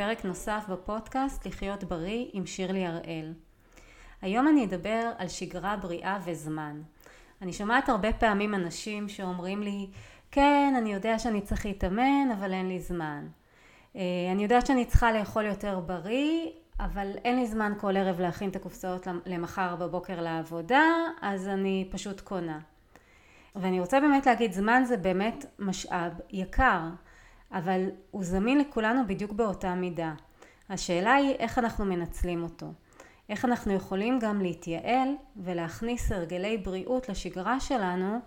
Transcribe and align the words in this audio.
בפרק 0.00 0.24
נוסף 0.24 0.64
בפודקאסט 0.68 1.46
לחיות 1.46 1.84
בריא 1.84 2.26
עם 2.32 2.46
שירלי 2.46 2.86
הראל. 2.86 3.32
היום 4.22 4.48
אני 4.48 4.64
אדבר 4.64 5.10
על 5.18 5.28
שגרה 5.28 5.76
בריאה 5.76 6.18
וזמן. 6.24 6.82
אני 7.42 7.52
שומעת 7.52 7.88
הרבה 7.88 8.12
פעמים 8.12 8.54
אנשים 8.54 9.08
שאומרים 9.08 9.62
לי, 9.62 9.86
כן, 10.30 10.74
אני 10.78 10.92
יודע 10.92 11.18
שאני 11.18 11.40
צריך 11.40 11.66
להתאמן, 11.66 12.28
אבל 12.38 12.52
אין 12.52 12.68
לי 12.68 12.80
זמן. 12.80 13.26
אה, 13.96 14.02
אני 14.32 14.42
יודעת 14.42 14.66
שאני 14.66 14.84
צריכה 14.84 15.12
לאכול 15.12 15.44
יותר 15.44 15.80
בריא, 15.80 16.46
אבל 16.80 17.10
אין 17.24 17.36
לי 17.36 17.46
זמן 17.46 17.72
כל 17.80 17.96
ערב 17.96 18.20
להכין 18.20 18.50
את 18.50 18.56
הקופסאות 18.56 19.06
למחר 19.26 19.76
בבוקר 19.76 20.20
לעבודה, 20.20 20.84
אז 21.20 21.48
אני 21.48 21.88
פשוט 21.90 22.20
קונה. 22.20 22.58
ואני 23.56 23.80
רוצה 23.80 24.00
באמת 24.00 24.26
להגיד, 24.26 24.52
זמן 24.52 24.82
זה 24.84 24.96
באמת 24.96 25.44
משאב 25.58 26.12
יקר. 26.30 26.80
אבל 27.52 27.84
הוא 28.10 28.24
זמין 28.24 28.58
לכולנו 28.58 29.06
בדיוק 29.06 29.32
באותה 29.32 29.74
מידה. 29.74 30.12
השאלה 30.70 31.14
היא 31.14 31.34
איך 31.34 31.58
אנחנו 31.58 31.84
מנצלים 31.84 32.42
אותו. 32.42 32.66
איך 33.28 33.44
אנחנו 33.44 33.72
יכולים 33.72 34.18
גם 34.18 34.40
להתייעל 34.40 35.08
ולהכניס 35.36 36.12
הרגלי 36.12 36.58
בריאות 36.58 37.08
לשגרה 37.08 37.60
שלנו 37.60 38.18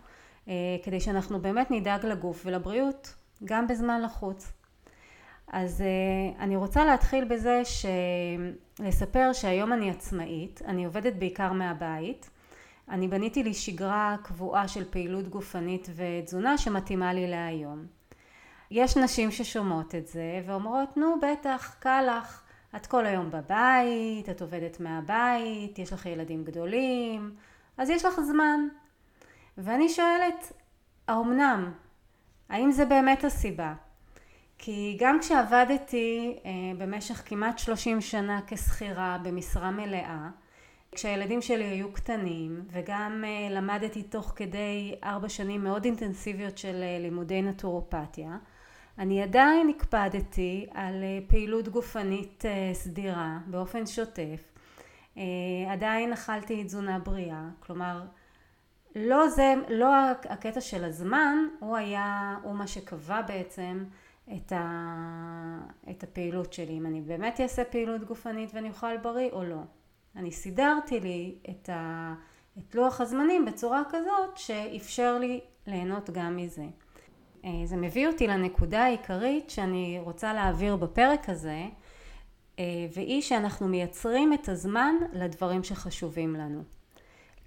אה, 0.47 0.53
כדי 0.83 0.99
שאנחנו 0.99 1.41
באמת 1.41 1.71
נדאג 1.71 2.05
לגוף 2.05 2.43
ולבריאות 2.45 3.13
גם 3.43 3.67
בזמן 3.67 4.01
לחוץ. 4.01 4.51
אז 5.47 5.81
אה, 5.81 6.43
אני 6.43 6.55
רוצה 6.55 6.85
להתחיל 6.85 7.25
בזה 7.25 7.61
ש... 7.65 7.85
לספר 8.79 9.33
שהיום 9.33 9.73
אני 9.73 9.89
עצמאית, 9.89 10.61
אני 10.65 10.85
עובדת 10.85 11.13
בעיקר 11.13 11.51
מהבית. 11.51 12.29
אני 12.89 13.07
בניתי 13.07 13.43
לי 13.43 13.53
שגרה 13.53 14.15
קבועה 14.23 14.67
של 14.67 14.83
פעילות 14.89 15.27
גופנית 15.27 15.89
ותזונה 15.95 16.57
שמתאימה 16.57 17.13
לי 17.13 17.27
להיום. 17.27 17.85
יש 18.71 18.97
נשים 18.97 19.31
ששומעות 19.31 19.95
את 19.95 20.07
זה 20.07 20.41
ואומרות 20.45 20.97
נו 20.97 21.15
בטח 21.21 21.75
קל 21.79 22.07
לך. 22.17 22.43
את 22.75 22.87
כל 22.87 23.05
היום 23.05 23.31
בבית 23.31 24.29
את 24.29 24.41
עובדת 24.41 24.79
מהבית 24.79 25.79
יש 25.79 25.93
לך 25.93 26.05
ילדים 26.05 26.43
גדולים 26.43 27.35
אז 27.77 27.89
יש 27.89 28.05
לך 28.05 28.19
זמן. 28.19 28.67
ואני 29.57 29.89
שואלת 29.89 30.51
האומנם? 31.07 31.71
האם 32.49 32.71
זה 32.71 32.85
באמת 32.85 33.23
הסיבה? 33.23 33.73
כי 34.57 34.97
גם 34.99 35.19
כשעבדתי 35.19 36.39
אה, 36.45 36.51
במשך 36.77 37.23
כמעט 37.25 37.59
30 37.59 38.01
שנה 38.01 38.39
כשכירה 38.47 39.17
במשרה 39.23 39.71
מלאה 39.71 40.29
כשהילדים 40.91 41.41
שלי 41.41 41.63
היו 41.63 41.93
קטנים 41.93 42.65
וגם 42.71 43.23
אה, 43.27 43.55
למדתי 43.55 44.03
תוך 44.03 44.33
כדי 44.35 44.95
ארבע 45.03 45.29
שנים 45.29 45.63
מאוד 45.63 45.85
אינטנסיביות 45.85 46.57
של 46.57 46.83
אה, 46.83 46.97
לימודי 46.99 47.41
נטורופתיה 47.41 48.37
אני 48.97 49.21
עדיין 49.21 49.69
הקפדתי 49.69 50.67
על 50.73 51.03
אה, 51.03 51.19
פעילות 51.27 51.67
גופנית 51.67 52.45
אה, 52.45 52.73
סדירה 52.73 53.37
באופן 53.47 53.85
שוטף. 53.85 54.51
אה, 55.17 55.23
עדיין 55.69 56.13
אכלתי 56.13 56.63
תזונה 56.63 56.99
בריאה, 56.99 57.49
כלומר 57.59 58.01
לא 58.95 59.29
זה, 59.29 59.53
לא 59.69 59.93
הקטע 60.29 60.61
של 60.61 60.83
הזמן, 60.83 61.37
הוא 61.59 61.77
היה, 61.77 62.37
הוא 62.43 62.55
מה 62.55 62.67
שקבע 62.67 63.21
בעצם 63.21 63.83
את, 64.35 64.51
ה, 64.51 65.59
את 65.89 66.03
הפעילות 66.03 66.53
שלי, 66.53 66.77
אם 66.77 66.85
אני 66.85 67.01
באמת 67.01 67.39
אעשה 67.39 67.63
פעילות 67.63 68.03
גופנית 68.03 68.49
ואני 68.53 68.69
אוכל 68.69 68.97
בריא 68.97 69.29
או 69.31 69.43
לא. 69.43 69.61
אני 70.15 70.31
סידרתי 70.31 70.99
לי 70.99 71.35
את, 71.49 71.69
ה, 71.69 72.13
את 72.57 72.75
לוח 72.75 73.01
הזמנים 73.01 73.45
בצורה 73.45 73.81
כזאת 73.89 74.37
שאפשר 74.37 75.17
לי 75.17 75.41
ליהנות 75.67 76.09
גם 76.09 76.37
מזה. 76.37 76.65
אה, 77.45 77.49
זה 77.65 77.75
מביא 77.75 78.07
אותי 78.07 78.27
לנקודה 78.27 78.83
העיקרית 78.83 79.49
שאני 79.49 79.99
רוצה 80.01 80.33
להעביר 80.33 80.75
בפרק 80.75 81.29
הזה 81.29 81.65
אה, 82.59 82.63
והיא 82.93 83.21
שאנחנו 83.21 83.67
מייצרים 83.67 84.33
את 84.33 84.49
הזמן 84.49 84.95
לדברים 85.13 85.63
שחשובים 85.63 86.35
לנו. 86.35 86.63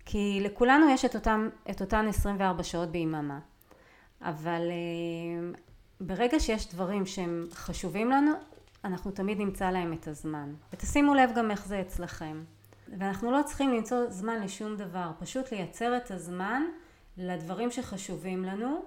כי 0.05 0.39
לכולנו 0.43 0.91
יש 0.91 1.05
את, 1.05 1.15
אותם, 1.15 1.49
את 1.71 1.81
אותן 1.81 2.07
24 2.09 2.63
שעות 2.63 2.89
ביממה. 2.89 3.39
אבל 4.23 4.63
אה, 4.71 5.59
ברגע 6.01 6.41
שיש 6.41 6.69
דברים 6.69 7.07
שהם 7.07 7.47
חשובים 7.53 8.11
לנו 8.11 8.33
אנחנו 8.85 9.11
תמיד 9.11 9.39
נמצא 9.39 9.71
להם 9.71 9.93
את 9.93 10.09
הזמן. 10.09 10.55
ותשימו 10.73 11.15
לב 11.15 11.31
גם 11.37 11.51
איך 11.51 11.67
זה 11.67 11.81
אצלכם. 11.81 12.45
ואנחנו 12.99 13.31
לא 13.31 13.43
צריכים 13.43 13.73
למצוא 13.73 14.11
זמן 14.11 14.43
לשום 14.43 14.77
דבר 14.77 15.11
פשוט 15.19 15.53
לייצר 15.53 15.97
את 15.97 16.11
הזמן 16.11 16.63
לדברים 17.17 17.71
שחשובים 17.71 18.45
לנו 18.45 18.83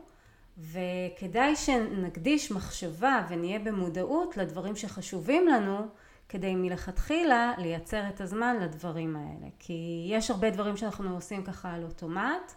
וכדאי 0.59 1.55
שנקדיש 1.55 2.51
מחשבה 2.51 3.25
ונהיה 3.29 3.59
במודעות 3.59 4.37
לדברים 4.37 4.75
שחשובים 4.75 5.47
לנו 5.47 5.87
כדי 6.29 6.55
מלכתחילה 6.55 7.53
לייצר 7.57 8.09
את 8.09 8.21
הזמן 8.21 8.57
לדברים 8.61 9.15
האלה 9.15 9.47
כי 9.59 10.07
יש 10.09 10.31
הרבה 10.31 10.49
דברים 10.49 10.77
שאנחנו 10.77 11.15
עושים 11.15 11.43
ככה 11.43 11.73
על 11.73 11.83
אוטומט 11.83 12.53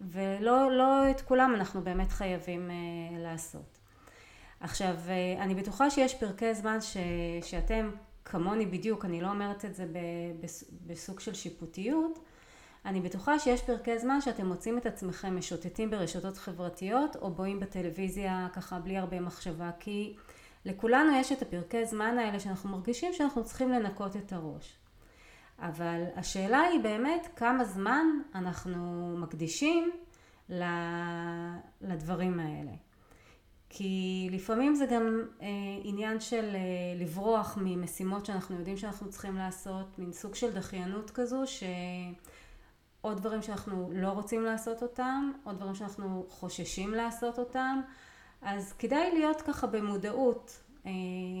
ולא 0.00 0.70
לא 0.70 1.10
את 1.10 1.20
כולם 1.20 1.54
אנחנו 1.54 1.82
באמת 1.82 2.12
חייבים 2.12 2.70
uh, 2.70 3.18
לעשות. 3.18 3.78
עכשיו 4.60 4.94
uh, 5.06 5.42
אני 5.42 5.54
בטוחה 5.54 5.90
שיש 5.90 6.14
פרקי 6.14 6.54
זמן 6.54 6.80
ש, 6.80 6.96
שאתם 7.42 7.90
כמוני 8.24 8.66
בדיוק 8.66 9.04
אני 9.04 9.20
לא 9.20 9.28
אומרת 9.28 9.64
את 9.64 9.74
זה 9.74 9.86
בסוג 10.86 11.20
של 11.20 11.34
שיפוטיות 11.34 12.18
אני 12.86 13.00
בטוחה 13.00 13.38
שיש 13.38 13.62
פרקי 13.62 13.98
זמן 13.98 14.20
שאתם 14.20 14.46
מוצאים 14.46 14.78
את 14.78 14.86
עצמכם 14.86 15.38
משוטטים 15.38 15.90
ברשתות 15.90 16.36
חברתיות 16.36 17.16
או 17.16 17.30
בואים 17.30 17.60
בטלוויזיה 17.60 18.48
ככה 18.52 18.78
בלי 18.78 18.96
הרבה 18.96 19.20
מחשבה 19.20 19.70
כי 19.80 20.16
לכולנו 20.64 21.16
יש 21.16 21.32
את 21.32 21.42
הפרקי 21.42 21.86
זמן 21.86 22.18
האלה 22.18 22.40
שאנחנו 22.40 22.70
מרגישים 22.70 23.12
שאנחנו 23.12 23.44
צריכים 23.44 23.70
לנקות 23.70 24.16
את 24.16 24.32
הראש. 24.32 24.76
אבל 25.58 26.04
השאלה 26.14 26.60
היא 26.60 26.80
באמת 26.80 27.28
כמה 27.36 27.64
זמן 27.64 28.06
אנחנו 28.34 29.14
מקדישים 29.18 29.90
לדברים 31.80 32.40
האלה. 32.40 32.72
כי 33.68 34.28
לפעמים 34.32 34.74
זה 34.74 34.86
גם 34.86 35.22
אה, 35.42 35.46
עניין 35.82 36.20
של 36.20 36.50
אה, 36.54 36.60
לברוח 37.00 37.58
ממשימות 37.60 38.26
שאנחנו 38.26 38.58
יודעים 38.58 38.76
שאנחנו 38.76 39.10
צריכים 39.10 39.36
לעשות, 39.36 39.98
מין 39.98 40.12
סוג 40.12 40.34
של 40.34 40.52
דחיינות 40.52 41.10
כזו 41.10 41.42
ש... 41.46 41.62
עוד 43.06 43.16
דברים 43.16 43.42
שאנחנו 43.42 43.90
לא 43.92 44.08
רוצים 44.08 44.44
לעשות 44.44 44.82
אותם, 44.82 45.32
עוד 45.44 45.56
דברים 45.56 45.74
שאנחנו 45.74 46.26
חוששים 46.28 46.94
לעשות 46.94 47.38
אותם, 47.38 47.80
אז 48.42 48.72
כדאי 48.72 49.10
להיות 49.12 49.42
ככה 49.42 49.66
במודעות, 49.66 50.60
אה, 50.86 50.90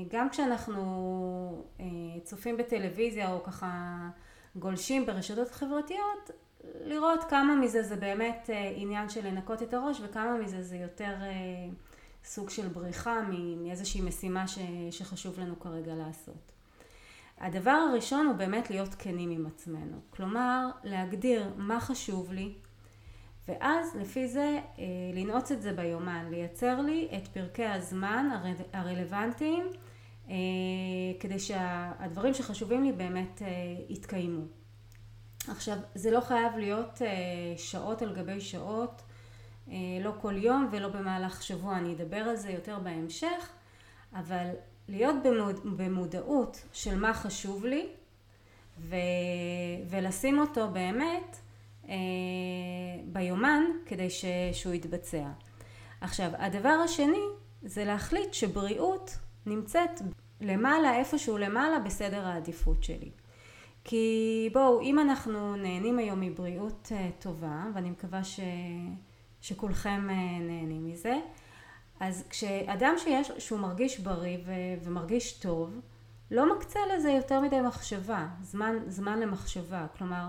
גם 0.08 0.30
כשאנחנו 0.30 1.64
אה, 1.80 1.84
צופים 2.24 2.56
בטלוויזיה 2.56 3.32
או 3.32 3.42
ככה 3.42 3.98
גולשים 4.56 5.06
ברשתות 5.06 5.50
חברתיות, 5.50 6.30
לראות 6.80 7.24
כמה 7.24 7.56
מזה 7.56 7.82
זה 7.82 7.96
באמת 7.96 8.50
אה, 8.52 8.72
עניין 8.76 9.08
של 9.08 9.26
לנקות 9.26 9.62
את 9.62 9.74
הראש 9.74 10.00
וכמה 10.02 10.38
מזה 10.38 10.62
זה 10.62 10.76
יותר 10.76 11.14
סוג 12.24 12.50
של 12.50 12.68
בריחה 12.68 13.20
מאיזושהי 13.62 14.00
משימה 14.00 14.44
שחשוב 14.90 15.40
לנו 15.40 15.60
כרגע 15.60 15.94
לעשות. 15.94 16.52
הדבר 17.38 17.70
הראשון 17.90 18.26
הוא 18.26 18.36
באמת 18.36 18.70
להיות 18.70 18.94
כנים 18.94 19.30
עם 19.30 19.46
עצמנו. 19.46 19.96
כלומר, 20.10 20.68
להגדיר 20.84 21.52
מה 21.56 21.80
חשוב 21.80 22.32
לי, 22.32 22.54
ואז 23.48 23.96
לפי 23.96 24.28
זה 24.28 24.60
אה, 24.78 24.84
לנעוץ 25.14 25.52
את 25.52 25.62
זה 25.62 25.72
ביומן, 25.72 26.26
לייצר 26.30 26.80
לי 26.80 27.08
את 27.16 27.28
פרקי 27.28 27.64
הזמן 27.64 28.28
הרלוונטיים 28.72 29.66
אה, 30.28 30.34
כדי 31.20 31.38
שהדברים 31.38 32.34
שחשובים 32.34 32.84
לי 32.84 32.92
באמת 32.92 33.42
אה, 33.42 33.48
יתקיימו. 33.88 34.42
עכשיו, 35.48 35.76
זה 35.94 36.10
לא 36.10 36.20
חייב 36.20 36.56
להיות 36.56 37.02
שעות 37.56 38.02
על 38.02 38.14
גבי 38.14 38.40
שעות, 38.40 39.02
לא 40.00 40.12
כל 40.20 40.36
יום 40.36 40.68
ולא 40.72 40.88
במהלך 40.88 41.42
שבוע, 41.42 41.76
אני 41.76 41.94
אדבר 41.94 42.16
על 42.16 42.36
זה 42.36 42.50
יותר 42.50 42.78
בהמשך, 42.78 43.50
אבל 44.14 44.50
להיות 44.88 45.16
במוד, 45.24 45.60
במודעות 45.76 46.62
של 46.72 46.98
מה 46.98 47.14
חשוב 47.14 47.66
לי 47.66 47.86
ו, 48.78 48.96
ולשים 49.90 50.38
אותו 50.38 50.68
באמת 50.70 51.36
אה, 51.88 51.94
ביומן 53.04 53.62
כדי 53.86 54.10
ש, 54.10 54.24
שהוא 54.52 54.74
יתבצע. 54.74 55.28
עכשיו 56.00 56.30
הדבר 56.38 56.78
השני 56.84 57.22
זה 57.62 57.84
להחליט 57.84 58.34
שבריאות 58.34 59.18
נמצאת 59.46 60.00
למעלה 60.40 60.98
איפשהו 60.98 61.38
למעלה 61.38 61.78
בסדר 61.78 62.26
העדיפות 62.26 62.84
שלי. 62.84 63.10
כי 63.84 64.48
בואו 64.52 64.80
אם 64.80 64.98
אנחנו 64.98 65.56
נהנים 65.56 65.98
היום 65.98 66.20
מבריאות 66.20 66.92
אה, 66.92 67.10
טובה 67.18 67.64
ואני 67.74 67.90
מקווה 67.90 68.24
ש, 68.24 68.40
שכולכם 69.40 70.06
אה, 70.10 70.38
נהנים 70.40 70.86
מזה 70.86 71.14
אז 72.00 72.24
כשאדם 72.30 72.94
שיש, 72.98 73.32
שהוא 73.38 73.58
מרגיש 73.58 74.00
בריא 74.00 74.38
ו, 74.44 74.52
ומרגיש 74.82 75.32
טוב, 75.32 75.80
לא 76.30 76.56
מקצה 76.56 76.80
לזה 76.94 77.10
יותר 77.10 77.40
מדי 77.40 77.60
מחשבה, 77.60 78.26
זמן, 78.42 78.76
זמן 78.88 79.20
למחשבה. 79.20 79.86
כלומר, 79.98 80.28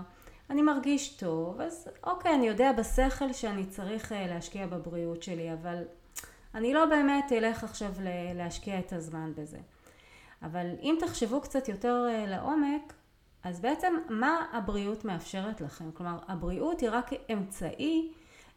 אני 0.50 0.62
מרגיש 0.62 1.08
טוב, 1.08 1.60
אז 1.60 1.88
אוקיי, 2.04 2.34
אני 2.34 2.46
יודע 2.46 2.72
בשכל 2.72 3.32
שאני 3.32 3.66
צריך 3.66 4.12
אה, 4.12 4.26
להשקיע 4.26 4.66
בבריאות 4.66 5.22
שלי, 5.22 5.52
אבל 5.52 5.84
אני 6.54 6.74
לא 6.74 6.86
באמת 6.86 7.32
אלך 7.32 7.64
עכשיו 7.64 7.92
להשקיע 8.34 8.78
את 8.78 8.92
הזמן 8.92 9.32
בזה. 9.36 9.58
אבל 10.42 10.66
אם 10.82 10.96
תחשבו 11.00 11.40
קצת 11.40 11.68
יותר 11.68 12.06
לעומק, 12.26 12.92
אז 13.44 13.60
בעצם 13.60 13.94
מה 14.08 14.46
הבריאות 14.52 15.04
מאפשרת 15.04 15.60
לכם? 15.60 15.92
כלומר, 15.92 16.18
הבריאות 16.28 16.80
היא 16.80 16.90
רק 16.92 17.10
אמצעי 17.32 18.12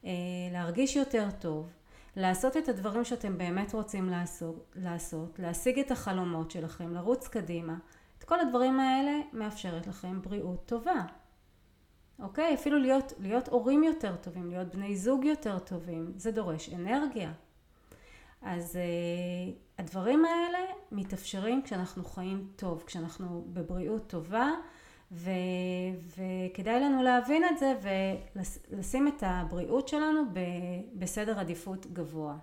אה, 0.05 0.11
להרגיש 0.51 0.95
יותר 0.95 1.27
טוב, 1.39 1.69
לעשות 2.15 2.57
את 2.57 2.69
הדברים 2.69 3.03
שאתם 3.03 3.37
באמת 3.37 3.73
רוצים 3.73 4.09
לעשות, 4.09 4.75
לעשות, 4.75 5.39
להשיג 5.39 5.79
את 5.79 5.91
החלומות 5.91 6.51
שלכם, 6.51 6.93
לרוץ 6.93 7.27
קדימה. 7.27 7.77
את 8.17 8.23
כל 8.23 8.39
הדברים 8.39 8.79
האלה 8.79 9.11
מאפשרת 9.33 9.87
לכם 9.87 10.21
בריאות 10.21 10.65
טובה. 10.65 11.05
אוקיי? 12.19 12.53
אפילו 12.53 12.79
להיות, 12.79 13.13
להיות 13.19 13.47
הורים 13.47 13.83
יותר 13.83 14.15
טובים, 14.15 14.49
להיות 14.49 14.75
בני 14.75 14.95
זוג 14.95 15.25
יותר 15.25 15.59
טובים, 15.59 16.13
זה 16.15 16.31
דורש 16.31 16.69
אנרגיה. 16.69 17.31
אז 18.41 18.75
uh, 18.75 19.79
הדברים 19.81 20.25
האלה 20.25 20.59
מתאפשרים 20.91 21.61
כשאנחנו 21.61 22.03
חיים 22.03 22.47
טוב, 22.55 22.83
כשאנחנו 22.87 23.45
בבריאות 23.53 24.07
טובה 24.07 24.49
ו, 25.11 25.31
וכדאי 26.17 26.79
לנו 26.79 27.03
להבין 27.03 27.43
את 27.45 27.57
זה 27.57 27.73
ולשים 28.71 29.07
את 29.07 29.23
הבריאות 29.25 29.87
שלנו 29.87 30.21
ב, 30.33 30.39
בסדר 30.93 31.39
עדיפות 31.39 31.85
גבוה. 31.93 32.35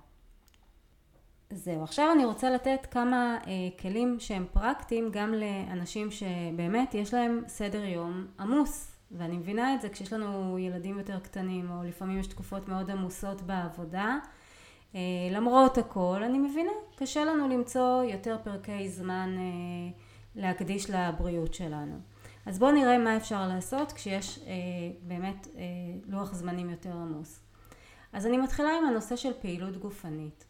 זהו, 1.50 1.82
עכשיו 1.82 2.12
אני 2.12 2.24
רוצה 2.24 2.50
לתת 2.50 2.86
כמה 2.90 3.38
אה, 3.46 3.52
כלים 3.80 4.16
שהם 4.20 4.46
פרקטיים 4.52 5.10
גם 5.12 5.34
לאנשים 5.34 6.10
שבאמת 6.10 6.94
יש 6.94 7.14
להם 7.14 7.42
סדר 7.46 7.84
יום 7.84 8.26
עמוס. 8.40 8.98
ואני 9.10 9.36
מבינה 9.36 9.74
את 9.74 9.80
זה 9.80 9.88
כשיש 9.88 10.12
לנו 10.12 10.58
ילדים 10.58 10.98
יותר 10.98 11.18
קטנים 11.18 11.70
או 11.70 11.82
לפעמים 11.82 12.18
יש 12.18 12.26
תקופות 12.26 12.68
מאוד 12.68 12.90
עמוסות 12.90 13.42
בעבודה. 13.42 14.18
אה, 14.94 15.00
למרות 15.30 15.78
הכל 15.78 16.22
אני 16.22 16.38
מבינה 16.38 16.70
קשה 16.96 17.24
לנו 17.24 17.48
למצוא 17.48 18.02
יותר 18.02 18.36
פרקי 18.44 18.88
זמן 18.88 19.36
אה, 19.38 19.90
להקדיש 20.36 20.90
לבריאות 20.90 21.54
שלנו 21.54 21.98
אז 22.46 22.58
בואו 22.58 22.73
נראה 22.73 22.99
מה 22.99 23.17
אפשר 23.17 23.49
לעשות 23.49 23.93
כשיש 23.93 24.38
אה, 24.38 24.52
באמת 25.02 25.49
אה, 25.56 25.62
לוח 26.06 26.35
זמנים 26.35 26.70
יותר 26.70 26.93
עמוס. 26.93 27.40
אז 28.12 28.26
אני 28.26 28.38
מתחילה 28.38 28.69
עם 28.79 28.85
הנושא 28.85 29.17
של 29.17 29.32
פעילות 29.40 29.76
גופנית. 29.76 30.44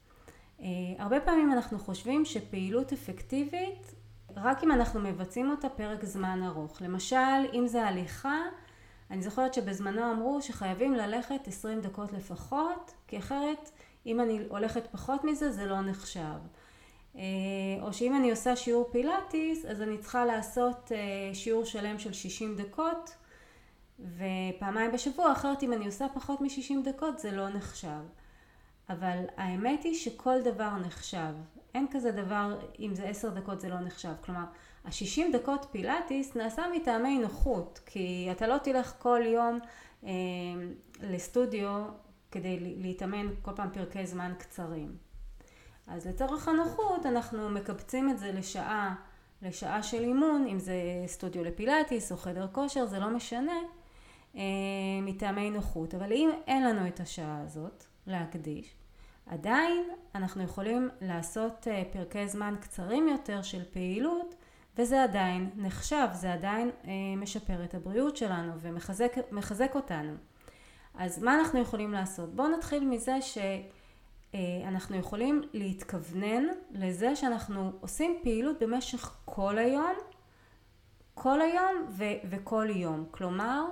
אה, 0.61 0.67
הרבה 0.99 1.20
פעמים 1.20 1.52
אנחנו 1.52 1.79
חושבים 1.79 2.25
שפעילות 2.25 2.93
אפקטיבית 2.93 3.94
רק 4.37 4.64
אם 4.64 4.73
אנחנו 4.73 5.00
מבצעים 5.00 5.50
אותה 5.50 5.69
פרק 5.69 6.05
זמן 6.05 6.43
ארוך. 6.46 6.82
למשל, 6.82 7.17
אם 7.55 7.67
זה 7.67 7.85
הליכה, 7.85 8.38
אני 9.11 9.23
זוכרת 9.23 9.55
שבזמנו 9.55 10.12
אמרו 10.12 10.43
שחייבים 10.43 10.94
ללכת 10.94 11.40
20 11.46 11.81
דקות 11.81 12.12
לפחות, 12.12 12.94
כי 13.06 13.19
אחרת 13.19 13.70
אם 14.06 14.20
אני 14.20 14.40
הולכת 14.49 14.87
פחות 14.93 15.25
מזה 15.25 15.52
זה 15.52 15.67
לא 15.67 15.81
נחשב. 15.81 16.38
אה, 17.18 17.22
או 17.82 17.92
שאם 17.92 18.16
אני 18.16 18.30
עושה 18.30 18.56
שיעור 18.56 18.88
פילאטיס 18.92 19.64
אז 19.64 19.82
אני 19.82 19.98
צריכה 19.98 20.24
לעשות 20.24 20.92
אה, 20.94 21.34
שיעור 21.34 21.64
שלם 21.64 21.98
של 21.98 22.12
60 22.12 22.56
דקות 22.56 23.14
ופעמיים 23.98 24.92
בשבוע, 24.92 25.32
אחרת 25.32 25.62
אם 25.62 25.72
אני 25.72 25.86
עושה 25.86 26.06
פחות 26.14 26.40
מ-60 26.40 26.74
דקות 26.84 27.18
זה 27.18 27.30
לא 27.30 27.48
נחשב. 27.48 28.00
אבל 28.88 29.24
האמת 29.36 29.82
היא 29.82 29.94
שכל 29.94 30.42
דבר 30.42 30.76
נחשב. 30.76 31.34
אין 31.74 31.86
כזה 31.90 32.12
דבר, 32.12 32.58
אם 32.78 32.94
זה 32.94 33.08
10 33.08 33.30
דקות 33.30 33.60
זה 33.60 33.68
לא 33.68 33.80
נחשב. 33.80 34.12
כלומר, 34.20 34.44
ה-60 34.84 35.22
דקות 35.32 35.66
פילאטיס 35.70 36.36
נעשה 36.36 36.62
מטעמי 36.76 37.18
נוחות, 37.18 37.80
כי 37.86 38.28
אתה 38.30 38.46
לא 38.46 38.58
תלך 38.58 38.92
כל 38.98 39.20
יום 39.24 39.58
אה, 40.04 40.10
לסטודיו 41.00 41.84
כדי 42.30 42.58
להתאמן 42.60 43.26
כל 43.42 43.50
פעם 43.56 43.70
פרקי 43.72 44.06
זמן 44.06 44.32
קצרים. 44.38 45.07
אז 45.88 46.06
לצורך 46.06 46.49
הנוחות 46.49 47.06
אנחנו 47.06 47.49
מקבצים 47.50 48.11
את 48.11 48.19
זה 48.19 48.32
לשעה, 48.32 48.94
לשעה 49.43 49.82
של 49.82 50.02
אימון, 50.02 50.46
אם 50.50 50.58
זה 50.58 50.75
סטודיו 51.06 51.44
לפילאטיס 51.44 52.12
או 52.12 52.17
חדר 52.17 52.46
כושר, 52.52 52.87
זה 52.87 52.99
לא 52.99 53.11
משנה, 53.11 53.58
אה, 54.37 54.43
מטעמי 55.02 55.50
נוחות. 55.50 55.94
אבל 55.94 56.12
אם 56.12 56.31
אין 56.46 56.64
לנו 56.64 56.88
את 56.88 57.00
השעה 57.00 57.40
הזאת 57.43 57.85
להקדיש, 58.06 58.75
עדיין 59.26 59.85
אנחנו 60.14 60.43
יכולים 60.43 60.88
לעשות 61.00 61.69
אה, 61.69 61.82
פרקי 61.93 62.29
זמן 62.29 62.55
קצרים 62.61 63.08
יותר 63.08 63.43
של 63.43 63.64
פעילות 63.73 64.35
וזה 64.79 65.02
עדיין 65.02 65.50
נחשב, 65.56 66.06
זה 66.12 66.32
עדיין 66.32 66.70
אה, 66.85 66.90
משפר 67.17 67.64
את 67.64 67.75
הבריאות 67.75 68.17
שלנו 68.17 68.52
ומחזק 68.61 69.75
אותנו. 69.75 70.12
אז 70.94 71.23
מה 71.23 71.35
אנחנו 71.40 71.61
יכולים 71.61 71.93
לעשות? 71.93 72.35
בואו 72.35 72.49
נתחיל 72.49 72.85
מזה 72.85 73.23
ש... 73.23 73.38
אה, 74.34 74.40
אנחנו 74.69 74.96
יכולים 74.96 75.42
להתכוונן 75.52 76.44
לזה 76.70 77.16
שאנחנו 77.16 77.72
עושים 77.80 78.19
פעילות 78.22 78.62
במשך 78.62 79.16
כל 79.25 79.58
היום, 79.58 79.94
כל 81.14 81.40
היום 81.40 81.86
ו- 81.90 82.28
וכל 82.30 82.66
יום. 82.70 83.06
כלומר, 83.10 83.64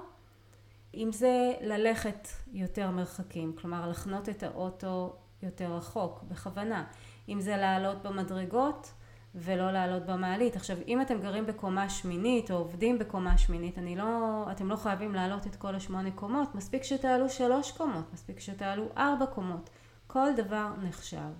אם 0.95 1.13
זה 1.13 1.53
ללכת 1.61 2.29
יותר 2.53 2.91
מרחקים, 2.91 3.53
כלומר 3.61 3.89
לחנות 3.91 4.29
את 4.29 4.43
האוטו 4.43 5.17
יותר 5.43 5.73
רחוק, 5.73 6.23
בכוונה. 6.23 6.85
אם 7.29 7.41
זה 7.41 7.57
לעלות 7.57 8.03
במדרגות 8.03 8.93
ולא 9.35 9.71
לעלות 9.71 10.07
במעלית. 10.07 10.57
עכשיו, 10.57 10.77
אם 10.89 11.01
אתם 11.01 11.21
גרים 11.21 11.47
בקומה 11.47 11.89
שמינית 11.89 12.51
או 12.51 12.57
עובדים 12.57 12.99
בקומה 12.99 13.39
שמינית, 13.39 13.79
אני 13.79 13.97
לא, 13.97 14.45
אתם 14.53 14.69
לא 14.69 14.77
חייבים 14.77 15.15
לעלות 15.15 15.47
את 15.47 15.57
כל 15.57 15.75
השמונה 15.75 16.11
קומות, 16.11 16.55
מספיק 16.55 16.83
שתעלו 16.83 17.29
שלוש 17.29 17.73
קומות, 17.73 18.13
מספיק 18.13 18.41
שתעלו 18.41 18.89
ארבע 18.97 19.27
קומות. 19.27 19.71
כל 20.17 20.33
דבר 20.37 20.69
נחשב. 20.83 21.31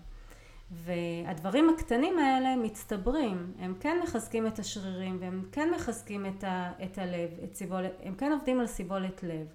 והדברים 0.71 1.71
הקטנים 1.71 2.19
האלה 2.19 2.57
מצטברים, 2.57 3.53
הם 3.59 3.75
כן 3.81 3.99
מחזקים 4.03 4.47
את 4.47 4.59
השרירים 4.59 5.17
והם 5.21 5.45
כן 5.53 5.71
מחזקים 5.75 6.27
את, 6.27 6.45
ה, 6.45 6.73
את 6.85 6.99
הלב, 6.99 7.31
את 7.45 7.55
סיבולת, 7.55 7.93
הם 8.03 8.15
כן 8.15 8.33
עובדים 8.33 8.61
על 8.61 8.67
סיבולת 8.67 9.23
לב. 9.23 9.47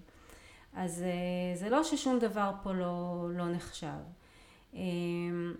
אז 0.73 1.03
אה, 1.03 1.57
זה 1.57 1.69
לא 1.69 1.83
ששום 1.83 2.19
דבר 2.19 2.51
פה 2.63 2.73
לא, 2.73 3.27
לא 3.31 3.51
נחשב. 3.51 4.01
אמ, 4.73 5.53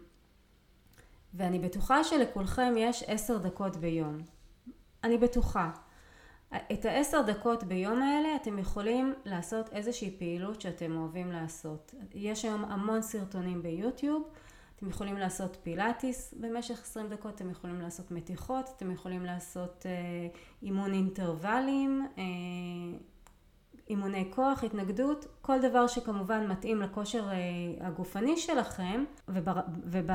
ואני 1.33 1.59
בטוחה 1.59 2.03
שלכולכם 2.03 2.73
יש 2.77 3.03
עשר 3.07 3.37
דקות 3.37 3.77
ביום. 3.77 4.17
אני 5.03 5.17
בטוחה. 5.17 5.71
את 6.55 6.85
העשר 6.85 7.21
דקות 7.21 7.63
ביום 7.63 8.01
האלה 8.01 8.35
אתם 8.35 8.59
יכולים 8.59 9.13
לעשות 9.25 9.69
איזושהי 9.73 10.15
פעילות 10.19 10.61
שאתם 10.61 10.97
אוהבים 10.97 11.31
לעשות. 11.31 11.95
יש 12.13 12.45
היום 12.45 12.65
המון 12.65 13.01
סרטונים 13.01 13.61
ביוטיוב, 13.61 14.23
אתם 14.75 14.89
יכולים 14.89 15.17
לעשות 15.17 15.57
פילאטיס 15.63 16.33
במשך 16.39 16.81
20 16.81 17.07
דקות, 17.09 17.35
אתם 17.35 17.49
יכולים 17.49 17.81
לעשות 17.81 18.11
מתיחות, 18.11 18.69
אתם 18.77 18.91
יכולים 18.91 19.25
לעשות 19.25 19.85
אה, 19.85 19.91
אימון 20.63 20.93
אינטרוולים, 20.93 22.07
אה, 22.17 22.23
אימוני 23.89 24.31
כוח, 24.35 24.63
התנגדות, 24.63 25.25
כל 25.41 25.61
דבר 25.61 25.87
שכמובן 25.87 26.47
מתאים 26.47 26.81
לכושר 26.81 27.29
אה, 27.31 27.37
הגופני 27.87 28.37
שלכם 28.37 29.03
ובר, 29.27 29.59
ובר, 29.83 30.13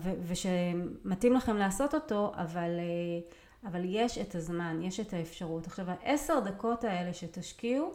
ו, 0.00 0.10
ושמתאים 0.26 1.32
לכם 1.32 1.56
לעשות 1.56 1.94
אותו, 1.94 2.32
אבל 2.34 2.70
אה, 2.78 3.20
אבל 3.66 3.80
יש 3.84 4.18
את 4.18 4.34
הזמן, 4.34 4.80
יש 4.82 5.00
את 5.00 5.12
האפשרות. 5.12 5.66
עכשיו 5.66 5.86
העשר 5.90 6.40
דקות 6.40 6.84
האלה 6.84 7.14
שתשקיעו, 7.14 7.92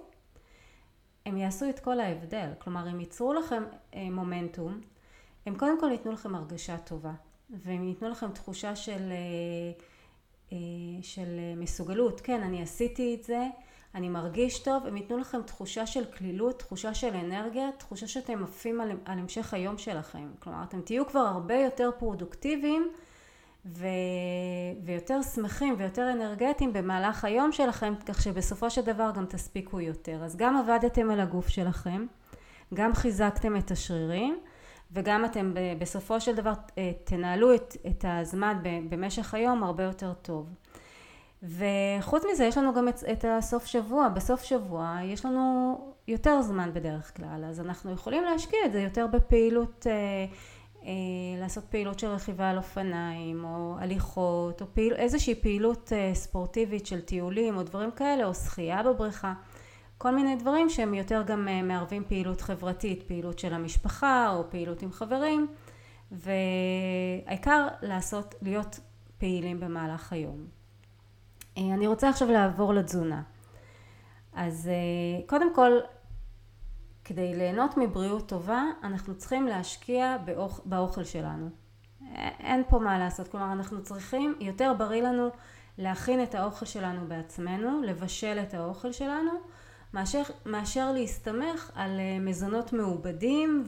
הם 1.25 1.37
יעשו 1.37 1.69
את 1.69 1.79
כל 1.79 1.99
ההבדל. 1.99 2.49
כלומר, 2.59 2.87
הם 2.87 2.99
ייצרו 2.99 3.33
לכם 3.33 3.63
אה, 3.95 4.09
מומנטום, 4.11 4.81
הם 5.45 5.55
קודם 5.55 5.79
כל 5.79 5.91
ייתנו 5.91 6.11
לכם 6.11 6.35
הרגשה 6.35 6.77
טובה, 6.77 7.13
והם 7.49 7.87
ייתנו 7.87 8.09
לכם 8.09 8.31
תחושה 8.31 8.75
של, 8.75 9.11
אה, 9.11 9.83
אה, 10.51 10.57
של 11.01 11.39
מסוגלות. 11.57 12.21
כן, 12.21 12.41
אני 12.41 12.61
עשיתי 12.61 13.15
את 13.19 13.23
זה, 13.23 13.47
אני 13.95 14.09
מרגיש 14.09 14.59
טוב, 14.59 14.85
הם 14.85 14.97
ייתנו 14.97 15.17
לכם 15.17 15.41
תחושה 15.41 15.85
של 15.87 16.05
כלילות, 16.05 16.59
תחושה 16.59 16.93
של 16.93 17.15
אנרגיה, 17.15 17.69
תחושה 17.77 18.07
שאתם 18.07 18.43
עפים 18.43 18.81
על, 18.81 18.91
על 19.05 19.19
המשך 19.19 19.53
היום 19.53 19.77
שלכם. 19.77 20.31
כלומר, 20.39 20.63
אתם 20.63 20.81
תהיו 20.81 21.07
כבר 21.07 21.19
הרבה 21.19 21.55
יותר 21.55 21.89
פרודוקטיביים. 21.99 22.91
ו... 23.65 23.87
ויותר 24.83 25.21
שמחים 25.21 25.75
ויותר 25.77 26.11
אנרגטיים 26.11 26.73
במהלך 26.73 27.25
היום 27.25 27.51
שלכם, 27.51 27.93
כך 28.05 28.21
שבסופו 28.21 28.69
של 28.69 28.81
דבר 28.81 29.11
גם 29.15 29.25
תספיקו 29.25 29.79
יותר. 29.79 30.23
אז 30.23 30.35
גם 30.35 30.57
עבדתם 30.57 31.11
על 31.11 31.19
הגוף 31.19 31.47
שלכם, 31.47 32.05
גם 32.73 32.93
חיזקתם 32.93 33.57
את 33.57 33.71
השרירים, 33.71 34.39
וגם 34.91 35.25
אתם 35.25 35.53
בסופו 35.79 36.21
של 36.21 36.35
דבר 36.35 36.53
אה, 36.77 36.91
תנהלו 37.03 37.55
את, 37.55 37.77
את 37.87 38.05
הזמן 38.07 38.57
במשך 38.89 39.33
היום 39.33 39.63
הרבה 39.63 39.83
יותר 39.83 40.13
טוב. 40.13 40.49
וחוץ 41.43 42.23
מזה 42.31 42.45
יש 42.45 42.57
לנו 42.57 42.73
גם 42.73 42.87
את, 42.87 43.03
את 43.11 43.25
הסוף 43.27 43.65
שבוע, 43.65 44.09
בסוף 44.09 44.43
שבוע 44.43 44.97
יש 45.03 45.25
לנו 45.25 45.77
יותר 46.07 46.41
זמן 46.41 46.73
בדרך 46.73 47.17
כלל, 47.17 47.45
אז 47.49 47.59
אנחנו 47.59 47.91
יכולים 47.91 48.23
להשקיע 48.23 48.59
את 48.65 48.71
זה 48.71 48.81
יותר 48.81 49.07
בפעילות 49.07 49.87
אה, 49.89 50.25
לעשות 51.39 51.63
פעילות 51.63 51.99
של 51.99 52.07
רכיבה 52.07 52.49
על 52.49 52.57
אופניים 52.57 53.43
או 53.43 53.75
הליכות 53.79 54.61
או 54.61 54.65
פעיל, 54.73 54.93
איזושהי 54.93 55.35
פעילות 55.35 55.93
אה, 55.93 56.11
ספורטיבית 56.13 56.85
של 56.85 57.01
טיולים 57.01 57.57
או 57.57 57.63
דברים 57.63 57.91
כאלה 57.91 58.25
או 58.25 58.33
שחייה 58.33 58.83
בבריכה 58.83 59.33
כל 59.97 60.15
מיני 60.15 60.35
דברים 60.35 60.69
שהם 60.69 60.93
יותר 60.93 61.23
גם 61.25 61.47
אה, 61.47 61.61
מערבים 61.61 62.03
פעילות 62.07 62.41
חברתית 62.41 63.03
פעילות 63.03 63.39
של 63.39 63.53
המשפחה 63.53 64.33
או 64.35 64.49
פעילות 64.49 64.81
עם 64.81 64.91
חברים 64.91 65.47
והעיקר 66.11 67.67
לעשות 67.81 68.35
להיות 68.41 68.79
פעילים 69.17 69.59
במהלך 69.59 70.13
היום. 70.13 70.45
אני 71.57 71.87
רוצה 71.87 72.09
עכשיו 72.09 72.31
לעבור 72.31 72.73
לתזונה. 72.73 73.21
אז 74.33 74.69
קודם 75.27 75.55
כל 75.55 75.71
כדי 77.03 77.35
ליהנות 77.35 77.77
מבריאות 77.77 78.29
טובה 78.29 78.63
אנחנו 78.83 79.17
צריכים 79.17 79.47
להשקיע 79.47 80.17
באוכ... 80.25 80.59
באוכל 80.65 81.03
שלנו. 81.03 81.49
אין 82.39 82.63
פה 82.69 82.79
מה 82.79 82.99
לעשות, 82.99 83.27
כלומר 83.27 83.51
אנחנו 83.51 83.83
צריכים, 83.83 84.35
יותר 84.39 84.73
בריא 84.77 85.01
לנו 85.01 85.29
להכין 85.77 86.23
את 86.23 86.35
האוכל 86.35 86.65
שלנו 86.65 87.07
בעצמנו, 87.07 87.81
לבשל 87.81 88.39
את 88.43 88.53
האוכל 88.53 88.91
שלנו, 88.91 89.31
מאשר, 89.93 90.21
מאשר 90.45 90.91
להסתמך 90.91 91.71
על 91.75 91.99
אה, 91.99 92.19
מזונות 92.19 92.73
מעובדים 92.73 93.67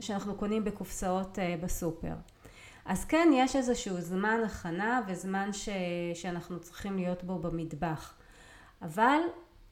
שאנחנו 0.00 0.34
קונים 0.34 0.64
בקופסאות 0.64 1.38
אה, 1.38 1.54
בסופר. 1.62 2.14
אז 2.84 3.04
כן, 3.04 3.28
יש 3.34 3.56
איזשהו 3.56 4.00
זמן 4.00 4.40
הכנה 4.46 5.00
וזמן 5.06 5.52
ש... 5.52 5.68
שאנחנו 6.14 6.60
צריכים 6.60 6.96
להיות 6.96 7.24
בו 7.24 7.38
במטבח. 7.38 8.14
אבל 8.82 9.18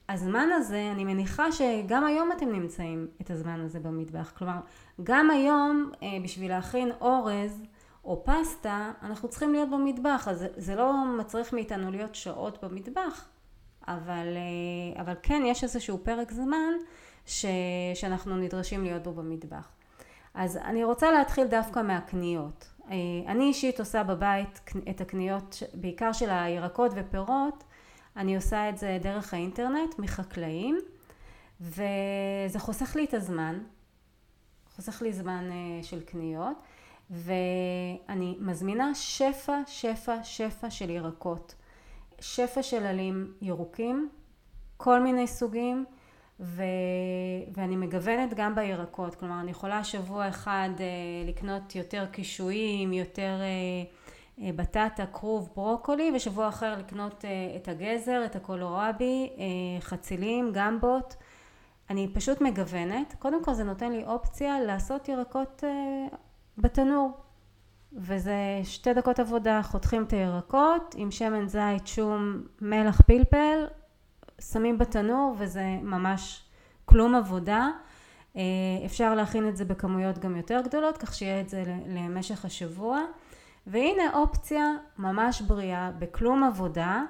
הזמן 0.09 0.49
הזה, 0.53 0.89
אני 0.91 1.05
מניחה 1.05 1.51
שגם 1.51 2.05
היום 2.05 2.31
אתם 2.31 2.51
נמצאים 2.51 3.07
את 3.21 3.31
הזמן 3.31 3.61
הזה 3.61 3.79
במטבח. 3.79 4.31
כלומר, 4.37 4.59
גם 5.03 5.29
היום 5.29 5.91
אה, 6.03 6.07
בשביל 6.23 6.51
להכין 6.51 6.91
אורז 7.01 7.63
או 8.05 8.23
פסטה, 8.25 8.91
אנחנו 9.03 9.29
צריכים 9.29 9.53
להיות 9.53 9.69
במטבח. 9.69 10.27
אז 10.27 10.45
זה 10.57 10.75
לא 10.75 10.93
מצריך 11.19 11.53
מאיתנו 11.53 11.91
להיות 11.91 12.15
שעות 12.15 12.63
במטבח, 12.63 13.27
אבל, 13.87 14.27
אה, 14.37 15.01
אבל 15.01 15.13
כן 15.23 15.41
יש 15.45 15.63
איזשהו 15.63 15.99
פרק 16.03 16.31
זמן 16.31 16.73
ש, 17.25 17.45
שאנחנו 17.95 18.37
נדרשים 18.37 18.83
להיות 18.83 19.03
בו 19.03 19.13
במטבח. 19.13 19.69
אז 20.33 20.57
אני 20.57 20.83
רוצה 20.83 21.11
להתחיל 21.11 21.47
דווקא 21.47 21.79
מהקניות. 21.79 22.67
אה, 22.91 22.95
אני 23.27 23.43
אישית 23.43 23.79
עושה 23.79 24.03
בבית 24.03 24.59
את 24.89 25.01
הקניות 25.01 25.63
בעיקר 25.73 26.13
של 26.13 26.29
הירקות 26.29 26.91
ופירות 26.95 27.63
אני 28.17 28.35
עושה 28.35 28.69
את 28.69 28.77
זה 28.77 28.97
דרך 29.01 29.33
האינטרנט 29.33 29.99
מחקלאים 29.99 30.79
וזה 31.61 32.59
חוסך 32.59 32.95
לי 32.95 33.05
את 33.05 33.13
הזמן, 33.13 33.59
חוסך 34.75 35.01
לי 35.01 35.13
זמן 35.13 35.49
אה, 35.51 35.83
של 35.83 36.01
קניות 36.01 36.57
ואני 37.09 38.37
מזמינה 38.39 38.95
שפע 38.95 39.61
שפע 39.67 40.23
שפע 40.23 40.69
של 40.69 40.89
ירקות, 40.89 41.55
שפע 42.19 42.63
של 42.63 42.85
עלים 42.85 43.33
ירוקים, 43.41 44.09
כל 44.77 44.99
מיני 44.99 45.27
סוגים 45.27 45.85
ו... 46.39 46.63
ואני 47.53 47.75
מגוונת 47.75 48.33
גם 48.33 48.55
בירקות, 48.55 49.15
כלומר 49.15 49.39
אני 49.39 49.51
יכולה 49.51 49.83
שבוע 49.83 50.29
אחד 50.29 50.69
אה, 50.79 50.85
לקנות 51.29 51.75
יותר 51.75 52.05
קישואים, 52.11 52.93
יותר 52.93 53.39
אה, 53.41 53.96
בטטה, 54.37 55.05
כרוב, 55.13 55.49
ברוקולי, 55.55 56.11
ושבוע 56.15 56.49
אחר 56.49 56.75
לקנות 56.79 57.25
אה, 57.25 57.55
את 57.55 57.67
הגזר, 57.67 58.21
את 58.25 58.35
הקולורבי, 58.35 59.29
אה, 59.37 59.81
חצילים, 59.81 60.51
גמבות. 60.53 61.15
אני 61.89 62.07
פשוט 62.13 62.41
מגוונת. 62.41 63.15
קודם 63.19 63.43
כל 63.43 63.53
זה 63.53 63.63
נותן 63.63 63.91
לי 63.91 64.03
אופציה 64.05 64.59
לעשות 64.59 65.09
ירקות 65.09 65.63
בתנור. 66.57 67.11
וזה 67.93 68.35
שתי 68.63 68.93
דקות 68.93 69.19
עבודה, 69.19 69.61
חותכים 69.63 70.03
את 70.03 70.13
הירקות 70.13 70.95
עם 70.97 71.11
שמן 71.11 71.47
זית, 71.47 71.87
שום, 71.87 72.41
מלח, 72.61 73.01
פלפל, 73.01 73.67
שמים 74.41 74.77
בתנור 74.77 75.35
וזה 75.37 75.65
ממש 75.81 76.43
כלום 76.85 77.15
עבודה. 77.15 77.69
אפשר 78.85 79.15
להכין 79.15 79.49
את 79.49 79.57
זה 79.57 79.65
בכמויות 79.65 80.19
גם 80.19 80.35
יותר 80.35 80.61
גדולות, 80.61 80.97
כך 80.97 81.13
שיהיה 81.13 81.41
את 81.41 81.49
זה 81.49 81.63
למשך 81.87 82.45
השבוע. 82.45 83.01
והנה 83.67 84.13
אופציה 84.13 84.73
ממש 84.97 85.41
בריאה, 85.41 85.91
בכלום 85.99 86.43
עבודה, 86.43 87.03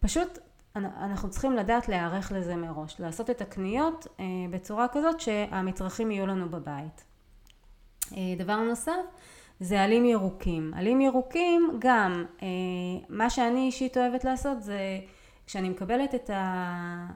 פשוט 0.00 0.38
אנחנו 0.76 1.30
צריכים 1.30 1.52
לדעת 1.52 1.88
להיערך 1.88 2.32
לזה 2.32 2.56
מראש, 2.56 3.00
לעשות 3.00 3.30
את 3.30 3.40
הקניות 3.40 4.06
אה, 4.20 4.24
בצורה 4.50 4.86
כזאת 4.88 5.20
שהמצרכים 5.20 6.10
יהיו 6.10 6.26
לנו 6.26 6.48
בבית. 6.48 7.04
אה, 8.12 8.18
דבר 8.38 8.56
נוסף 8.56 8.92
זה 9.60 9.82
עלים 9.82 10.04
ירוקים. 10.04 10.74
עלים 10.74 11.00
ירוקים 11.00 11.70
גם, 11.78 12.24
אה, 12.42 12.46
מה 13.08 13.30
שאני 13.30 13.60
אישית 13.60 13.96
אוהבת 13.96 14.24
לעשות 14.24 14.62
זה 14.62 14.78
כשאני 15.46 15.68
מקבלת 15.68 16.14
את, 16.14 16.30
ה, 16.30 17.06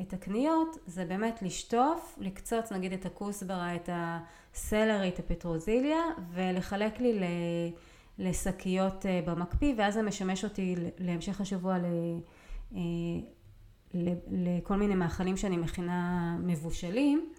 את 0.00 0.12
הקניות 0.12 0.76
זה 0.86 1.04
באמת 1.04 1.42
לשטוף, 1.42 2.18
לקצוץ 2.20 2.72
נגיד 2.72 2.92
את 2.92 3.06
הכוסברה, 3.06 3.74
את 3.74 3.88
הסלרי, 3.92 5.08
את 5.08 5.18
הפטרוזיליה 5.18 6.02
ולחלק 6.32 7.00
לי 7.00 7.20
ל... 7.20 7.22
לשקיות 8.18 9.06
אה, 9.06 9.20
במקפיא 9.26 9.74
ואז 9.76 9.94
זה 9.94 10.02
משמש 10.02 10.44
אותי 10.44 10.74
להמשך 10.98 11.40
השבוע 11.40 11.76
אה, 12.74 12.80
לכל 14.30 14.76
מיני 14.76 14.94
מאכלים 14.94 15.36
שאני 15.36 15.56
מכינה 15.56 16.36
מבושלים. 16.40 17.32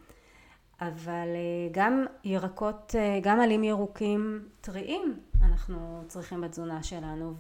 אבל 0.82 1.28
אה, 1.36 1.70
גם 1.72 2.06
ירקות, 2.24 2.96
גם 3.22 3.40
עלים 3.40 3.64
ירוקים 3.64 4.48
טריים 4.62 5.20
אנחנו 5.42 6.04
צריכים 6.08 6.42
בתזונה 6.42 6.84
שלנו 6.84 7.34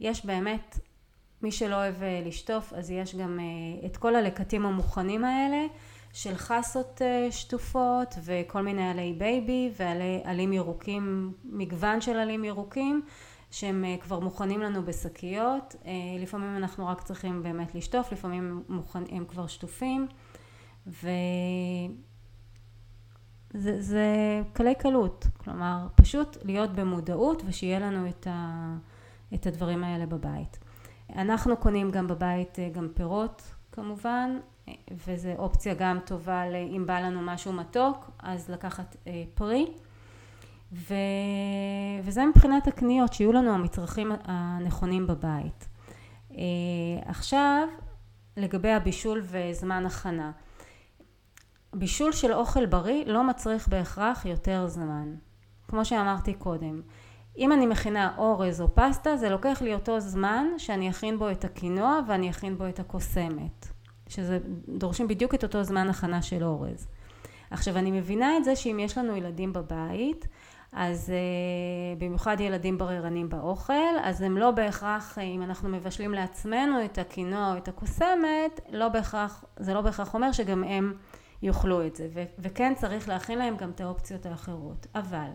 ויש 0.00 0.26
באמת 0.26 0.78
מי 1.42 1.52
שלא 1.52 1.74
אוהב 1.74 1.94
לשטוף 2.26 2.72
אז 2.72 2.90
יש 2.90 3.14
גם 3.14 3.38
את 3.86 3.96
כל 3.96 4.16
הלקטים 4.16 4.66
המוכנים 4.66 5.24
האלה 5.24 5.66
של 6.18 6.36
חסות 6.36 7.02
אה, 7.02 7.32
שטופות 7.32 8.14
וכל 8.24 8.62
מיני 8.62 8.90
עלי 8.90 9.12
baby 9.18 9.70
ועלי 9.76 10.20
עלים 10.24 10.52
ירוקים, 10.52 11.32
מגוון 11.44 12.00
של 12.00 12.16
עלים 12.16 12.44
ירוקים 12.44 13.02
שהם 13.50 13.84
אה, 13.84 13.96
כבר 14.00 14.20
מוכנים 14.20 14.60
לנו 14.60 14.82
בשקיות, 14.82 15.74
אה, 15.86 15.92
לפעמים 16.18 16.56
אנחנו 16.56 16.86
רק 16.86 17.02
צריכים 17.02 17.42
באמת 17.42 17.74
לשטוף, 17.74 18.12
לפעמים 18.12 18.62
מוכן, 18.68 19.02
הם 19.10 19.24
כבר 19.28 19.46
שטופים. 19.46 20.06
וזה 20.86 21.02
זה 23.80 24.06
קלי 24.52 24.74
קלות, 24.74 25.26
כלומר 25.36 25.86
פשוט 25.94 26.36
להיות 26.44 26.72
במודעות 26.72 27.42
ושיהיה 27.46 27.78
לנו 27.78 28.08
את, 28.08 28.26
ה, 28.30 28.74
את 29.34 29.46
הדברים 29.46 29.84
האלה 29.84 30.06
בבית. 30.06 30.58
אנחנו 31.16 31.56
קונים 31.56 31.90
גם 31.90 32.06
בבית 32.06 32.58
גם 32.72 32.88
פירות 32.94 33.42
כמובן, 33.72 34.38
וזו 35.06 35.28
אופציה 35.38 35.74
גם 35.74 35.98
טובה 36.04 36.42
אם 36.76 36.86
בא 36.86 37.00
לנו 37.00 37.20
משהו 37.22 37.52
מתוק 37.52 38.10
אז 38.18 38.50
לקחת 38.50 38.96
אה, 39.06 39.24
פרי. 39.34 39.66
ו... 40.72 40.94
וזה 42.02 42.26
מבחינת 42.26 42.68
הקניות 42.68 43.12
שיהיו 43.12 43.32
לנו 43.32 43.54
המצרכים 43.54 44.12
הנכונים 44.24 45.06
בבית. 45.06 45.68
אה, 46.32 46.38
עכשיו 47.06 47.68
לגבי 48.36 48.70
הבישול 48.72 49.22
וזמן 49.24 49.86
הכנה. 49.86 50.32
בישול 51.74 52.12
של 52.12 52.32
אוכל 52.32 52.66
בריא 52.66 53.04
לא 53.06 53.24
מצריך 53.24 53.68
בהכרח 53.68 54.26
יותר 54.26 54.66
זמן. 54.66 55.14
כמו 55.68 55.84
שאמרתי 55.84 56.34
קודם 56.34 56.80
אם 57.38 57.52
אני 57.52 57.66
מכינה 57.66 58.14
אורז 58.18 58.60
או 58.60 58.74
פסטה 58.74 59.16
זה 59.16 59.30
לוקח 59.30 59.62
לי 59.62 59.74
אותו 59.74 60.00
זמן 60.00 60.46
שאני 60.58 60.90
אכין 60.90 61.18
בו 61.18 61.30
את 61.30 61.44
הקינוע 61.44 62.00
ואני 62.08 62.30
אכין 62.30 62.58
בו 62.58 62.68
את 62.68 62.80
הקוסמת 62.80 63.66
שזה 64.08 64.38
דורשים 64.68 65.08
בדיוק 65.08 65.34
את 65.34 65.42
אותו 65.42 65.62
זמן 65.62 65.88
הכנה 65.90 66.22
של 66.22 66.44
אורז. 66.44 66.88
עכשיו 67.50 67.76
אני 67.76 67.90
מבינה 67.90 68.36
את 68.36 68.44
זה 68.44 68.56
שאם 68.56 68.78
יש 68.80 68.98
לנו 68.98 69.16
ילדים 69.16 69.52
בבית 69.52 70.26
אז 70.72 71.12
uh, 71.12 72.00
במיוחד 72.00 72.40
ילדים 72.40 72.78
בררנים 72.78 73.28
באוכל 73.28 73.98
אז 74.02 74.22
הם 74.22 74.38
לא 74.38 74.50
בהכרח 74.50 75.18
אם 75.18 75.42
אנחנו 75.42 75.68
מבשלים 75.68 76.14
לעצמנו 76.14 76.84
את 76.84 76.98
הקינוע 76.98 77.52
או 77.52 77.56
את 77.56 77.68
הקוסמת 77.68 78.60
לא 78.72 78.88
בהכרח 78.88 79.44
זה 79.56 79.74
לא 79.74 79.80
בהכרח 79.80 80.14
אומר 80.14 80.32
שגם 80.32 80.64
הם 80.64 80.94
יאכלו 81.42 81.86
את 81.86 81.96
זה 81.96 82.08
ו- 82.14 82.24
וכן 82.38 82.72
צריך 82.76 83.08
להכין 83.08 83.38
להם 83.38 83.56
גם 83.56 83.70
את 83.70 83.80
האופציות 83.80 84.26
האחרות 84.26 84.86
אבל 84.94 85.28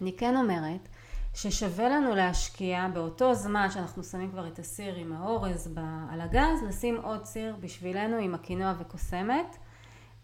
אני 0.00 0.16
כן 0.16 0.36
אומרת 0.36 0.88
ששווה 1.34 1.88
לנו 1.88 2.14
להשקיע 2.14 2.88
באותו 2.94 3.34
זמן 3.34 3.70
שאנחנו 3.70 4.04
שמים 4.04 4.30
כבר 4.30 4.48
את 4.48 4.58
הסיר 4.58 4.94
עם 4.94 5.12
האורז 5.12 5.78
על 6.10 6.20
הגז, 6.20 6.62
לשים 6.68 6.96
עוד 7.02 7.24
סיר 7.24 7.56
בשבילנו 7.60 8.16
עם 8.16 8.34
הקינוע 8.34 8.74
וקוסמת, 8.78 9.56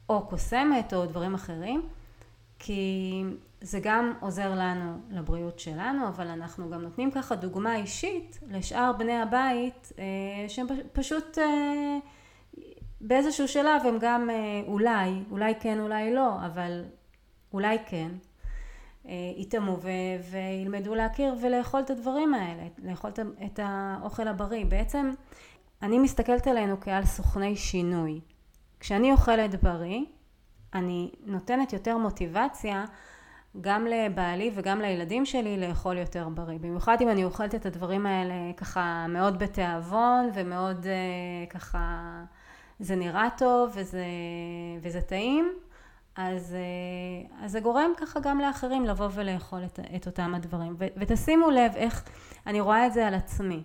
או 0.09 0.27
קוסמת 0.27 0.95
או 0.95 1.07
דברים 1.07 1.35
אחרים, 1.35 1.89
כי 2.59 3.23
זה 3.61 3.81
גם 3.83 4.13
עוזר 4.21 4.55
לנו 4.55 4.99
לבריאות 5.11 5.59
שלנו, 5.59 6.09
אבל 6.09 6.27
אנחנו 6.27 6.71
גם 6.71 6.83
נותנים 6.83 7.11
ככה 7.11 7.35
דוגמה 7.35 7.77
אישית 7.77 8.39
לשאר 8.49 8.93
בני 8.99 9.21
הבית 9.21 9.93
אה, 9.99 10.05
שהם 10.49 10.67
פשוט 10.93 11.39
אה, 11.39 11.99
באיזשהו 13.01 13.49
שלב 13.49 13.83
הם 13.85 13.99
גם 14.01 14.31
אה, 14.31 14.63
אולי, 14.67 15.23
אולי 15.31 15.55
כן 15.61 15.81
אולי 15.81 16.15
לא, 16.15 16.47
אבל 16.47 16.85
אולי 17.53 17.79
כן, 17.87 18.09
יטעמו 19.37 19.79
וילמדו 20.31 20.95
להכיר 20.95 21.35
ולאכול 21.43 21.81
את 21.81 21.91
הדברים 21.91 22.35
האלה, 22.35 22.63
לאכול 22.79 23.11
את 23.45 23.61
האוכל 23.63 24.29
הבריא. 24.29 24.65
בעצם 24.65 25.11
אני 25.83 25.99
מסתכלת 25.99 26.47
עלינו 26.47 26.81
כעל 26.81 27.05
סוכני 27.05 27.57
שינוי. 27.57 28.21
כשאני 28.81 29.13
אוכלת 29.13 29.63
בריא, 29.63 30.01
אני 30.75 31.11
נותנת 31.27 31.73
יותר 31.73 31.99
מוטיבציה 31.99 32.85
גם 33.61 33.87
לבעלי 33.87 34.51
וגם 34.55 34.81
לילדים 34.81 35.27
שלי 35.27 35.57
לאכול 35.61 35.99
יותר 35.99 36.29
בריא. 36.29 36.59
במיוחד 36.59 36.97
אם 37.01 37.09
אני 37.09 37.25
אוכלת 37.25 37.55
את 37.55 37.67
הדברים 37.67 38.07
האלה 38.07 38.35
ככה 38.57 39.07
מאוד 39.09 39.39
בתיאבון 39.39 40.31
ומאוד 40.35 40.87
אה, 40.87 41.47
ככה 41.51 41.99
זה 42.79 42.97
נראה 42.97 43.29
טוב 43.39 43.71
וזה, 43.75 44.05
וזה 44.83 45.01
טעים, 45.01 45.53
אז, 46.17 46.55
אה, 46.55 47.45
אז 47.45 47.53
זה 47.53 47.61
גורם 47.61 47.91
ככה 47.97 48.21
גם 48.21 48.41
לאחרים 48.41 48.85
לבוא 48.85 49.09
ולאכול 49.13 49.65
את, 49.65 49.81
את 49.97 50.07
אותם 50.07 50.35
הדברים. 50.35 50.77
ו, 50.79 50.87
ותשימו 50.97 51.51
לב 51.51 51.73
איך, 51.77 52.05
אני 52.47 52.61
רואה 52.61 52.87
את 52.87 52.93
זה 52.93 53.07
על 53.07 53.15
עצמי. 53.15 53.63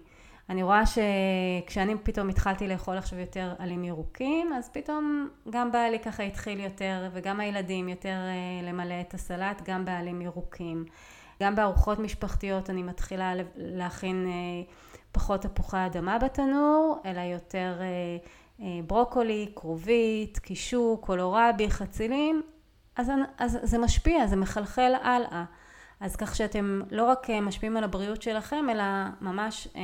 אני 0.49 0.63
רואה 0.63 0.83
שכשאני 0.85 1.95
פתאום 2.03 2.29
התחלתי 2.29 2.67
לאכול 2.67 2.97
עכשיו 2.97 3.19
יותר 3.19 3.53
עלים 3.59 3.83
ירוקים, 3.83 4.53
אז 4.53 4.69
פתאום 4.69 5.29
גם 5.49 5.71
בעלי 5.71 5.99
ככה 5.99 6.23
התחיל 6.23 6.59
יותר, 6.59 7.09
וגם 7.13 7.39
הילדים 7.39 7.89
יותר 7.89 8.09
אה, 8.09 8.69
למלא 8.69 9.01
את 9.01 9.13
הסלט, 9.13 9.61
גם 9.69 9.85
בעלים 9.85 10.21
ירוקים. 10.21 10.85
גם 11.43 11.55
בארוחות 11.55 11.99
משפחתיות 11.99 12.69
אני 12.69 12.83
מתחילה 12.83 13.33
להכין 13.55 14.27
אה, 14.27 14.73
פחות 15.11 15.41
תפוחי 15.41 15.85
אדמה 15.85 16.17
בתנור, 16.17 17.01
אלא 17.05 17.19
יותר 17.19 17.73
ברוקולי, 18.87 19.51
כרובית, 19.55 20.39
קישור, 20.39 21.01
קולורבי, 21.01 21.69
חצילים, 21.69 22.41
אז, 22.95 23.11
אז 23.37 23.57
זה 23.61 23.77
משפיע, 23.77 24.27
זה 24.27 24.35
מחלחל 24.35 24.93
הלאה. 25.03 25.43
אז 26.01 26.15
כך 26.15 26.35
שאתם 26.35 26.81
לא 26.91 27.05
רק 27.05 27.29
אה, 27.29 27.41
משפיעים 27.41 27.77
על 27.77 27.83
הבריאות 27.83 28.21
שלכם, 28.21 28.65
אלא 28.71 28.83
ממש 29.21 29.67
אה, 29.75 29.81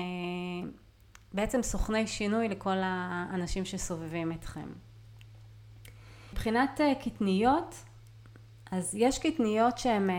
בעצם 1.33 1.63
סוכני 1.63 2.07
שינוי 2.07 2.49
לכל 2.49 2.77
האנשים 2.81 3.65
שסובבים 3.65 4.31
אתכם. 4.31 4.69
מבחינת 6.33 6.81
אה, 6.81 6.93
קטניות, 6.95 7.75
אז 8.71 8.95
יש 8.95 9.19
קטניות 9.19 9.77
שהן 9.77 10.09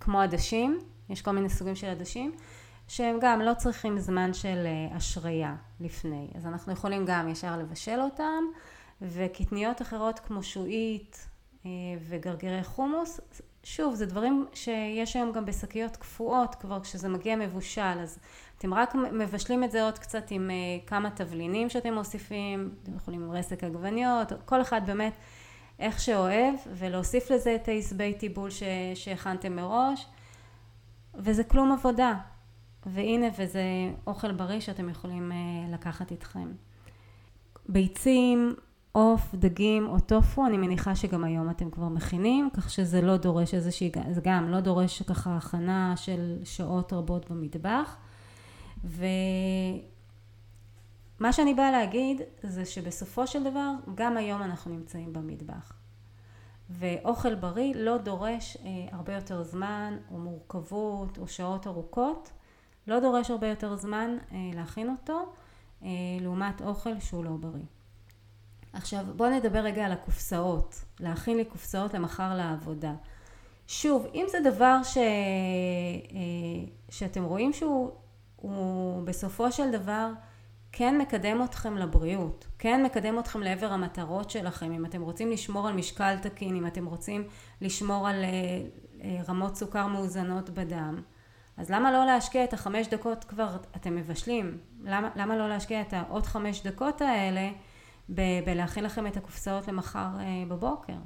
כמו 0.00 0.20
עדשים, 0.20 0.78
יש 1.08 1.22
כל 1.22 1.30
מיני 1.30 1.48
סוגים 1.48 1.74
של 1.74 1.86
עדשים, 1.86 2.32
שהם 2.88 3.18
גם 3.20 3.40
לא 3.40 3.54
צריכים 3.54 3.98
זמן 3.98 4.34
של 4.34 4.66
השריה 4.94 5.54
לפני. 5.80 6.28
אז 6.34 6.46
אנחנו 6.46 6.72
יכולים 6.72 7.04
גם 7.06 7.28
ישר 7.28 7.56
לבשל 7.56 8.00
אותם, 8.00 8.44
וקטניות 9.02 9.82
אחרות 9.82 10.18
כמו 10.18 10.42
שועית 10.42 11.28
וגרגירי 12.08 12.64
חומוס, 12.64 13.20
שוב, 13.62 13.94
זה 13.94 14.06
דברים 14.06 14.46
שיש 14.54 15.16
היום 15.16 15.32
גם 15.32 15.44
בשקיות 15.44 15.96
קפואות 15.96 16.54
כבר 16.54 16.80
כשזה 16.80 17.08
מגיע 17.08 17.36
מבושל, 17.36 17.98
אז 18.02 18.18
אתם 18.58 18.74
רק 18.74 18.94
מבשלים 18.94 19.64
את 19.64 19.70
זה 19.70 19.82
עוד 19.82 19.98
קצת 19.98 20.30
עם 20.30 20.50
uh, 20.50 20.88
כמה 20.88 21.10
תבלינים 21.10 21.68
שאתם 21.68 21.94
מוסיפים, 21.94 22.74
אתם 22.82 22.96
יכולים 22.96 23.22
עם 23.22 23.30
רסק 23.30 23.64
עגבניות, 23.64 24.32
כל 24.44 24.62
אחד 24.62 24.86
באמת 24.86 25.12
איך 25.78 26.00
שאוהב, 26.00 26.54
ולהוסיף 26.72 27.30
לזה 27.30 27.54
את 27.54 27.68
העשבי 27.68 28.14
טיבול 28.14 28.50
שהכנתם 28.94 29.56
מראש, 29.56 30.06
וזה 31.14 31.44
כלום 31.44 31.72
עבודה. 31.72 32.14
והנה, 32.92 33.26
וזה 33.38 33.62
אוכל 34.06 34.32
בריא 34.32 34.60
שאתם 34.60 34.88
יכולים 34.88 35.32
uh, 35.32 35.74
לקחת 35.74 36.10
איתכם. 36.10 36.52
ביצים, 37.68 38.54
עוף, 38.92 39.34
דגים 39.34 39.86
או 39.86 40.00
טופו, 40.00 40.46
אני 40.46 40.56
מניחה 40.56 40.96
שגם 40.96 41.24
היום 41.24 41.50
אתם 41.50 41.70
כבר 41.70 41.88
מכינים, 41.88 42.50
כך 42.54 42.70
שזה 42.70 43.00
לא 43.00 43.16
דורש 43.16 43.54
איזושהי, 43.54 43.90
זה 44.10 44.20
גם 44.24 44.48
לא 44.48 44.60
דורש 44.60 45.02
ככה 45.02 45.36
הכנה 45.36 45.96
של 45.96 46.38
שעות 46.44 46.92
רבות 46.92 47.30
במטבח. 47.30 47.96
ומה 48.84 49.02
שאני 51.32 51.54
באה 51.54 51.70
להגיד 51.70 52.20
זה 52.42 52.64
שבסופו 52.64 53.26
של 53.26 53.44
דבר 53.44 53.72
גם 53.94 54.16
היום 54.16 54.42
אנחנו 54.42 54.74
נמצאים 54.74 55.12
במטבח. 55.12 55.72
ואוכל 56.70 57.34
בריא 57.34 57.74
לא 57.76 57.96
דורש 57.96 58.56
אה, 58.56 58.70
הרבה 58.92 59.14
יותר 59.14 59.42
זמן 59.42 59.96
או 60.10 60.18
מורכבות 60.18 61.18
או 61.18 61.28
שעות 61.28 61.66
ארוכות, 61.66 62.30
לא 62.88 63.00
דורש 63.00 63.30
הרבה 63.30 63.48
יותר 63.48 63.76
זמן 63.76 64.16
אה, 64.32 64.36
להכין 64.54 64.90
אותו 64.90 65.32
אה, 65.82 65.88
לעומת 66.20 66.62
אוכל 66.62 67.00
שהוא 67.00 67.24
לא 67.24 67.30
בריא. 67.30 67.64
עכשיו 68.72 69.04
בואו 69.16 69.30
נדבר 69.30 69.58
רגע 69.58 69.86
על 69.86 69.92
הקופסאות, 69.92 70.84
להכין 71.00 71.36
לי 71.36 71.44
קופסאות 71.44 71.94
למחר 71.94 72.34
לעבודה. 72.34 72.94
שוב, 73.66 74.06
אם 74.14 74.26
זה 74.30 74.38
דבר 74.50 74.82
ש... 74.82 74.96
אה, 74.96 75.02
שאתם 76.90 77.24
רואים 77.24 77.52
שהוא 77.52 77.90
בסופו 79.04 79.52
של 79.52 79.70
דבר 79.70 80.10
כן 80.72 80.98
מקדם 80.98 81.42
אתכם 81.44 81.76
לבריאות, 81.76 82.46
כן 82.58 82.82
מקדם 82.82 83.18
אתכם 83.18 83.40
לעבר 83.40 83.72
המטרות 83.72 84.30
שלכם, 84.30 84.72
אם 84.72 84.86
אתם 84.86 85.02
רוצים 85.02 85.30
לשמור 85.30 85.68
על 85.68 85.74
משקל 85.74 86.16
תקין, 86.22 86.56
אם 86.56 86.66
אתם 86.66 86.86
רוצים 86.86 87.24
לשמור 87.60 88.08
על 88.08 88.24
אה, 88.24 88.28
אה, 89.02 89.22
רמות 89.28 89.56
סוכר 89.56 89.86
מאוזנות 89.86 90.50
בדם, 90.50 91.02
אז 91.58 91.70
למה 91.70 91.92
לא 91.92 92.06
להשקיע 92.06 92.44
את 92.44 92.52
החמש 92.52 92.86
דקות 92.88 93.24
כבר 93.24 93.56
אתם 93.76 93.96
מבשלים? 93.96 94.58
למה, 94.84 95.10
למה 95.16 95.36
לא 95.36 95.48
להשקיע 95.48 95.80
את 95.80 95.92
העוד 95.92 96.26
חמש 96.26 96.66
דקות 96.66 97.00
האלה 97.02 97.50
ב- 98.08 98.44
בלהכין 98.46 98.84
לכם 98.84 99.06
את 99.06 99.16
הקופסאות 99.16 99.68
למחר 99.68 100.08
אה, 100.20 100.44
בבוקר. 100.48 100.96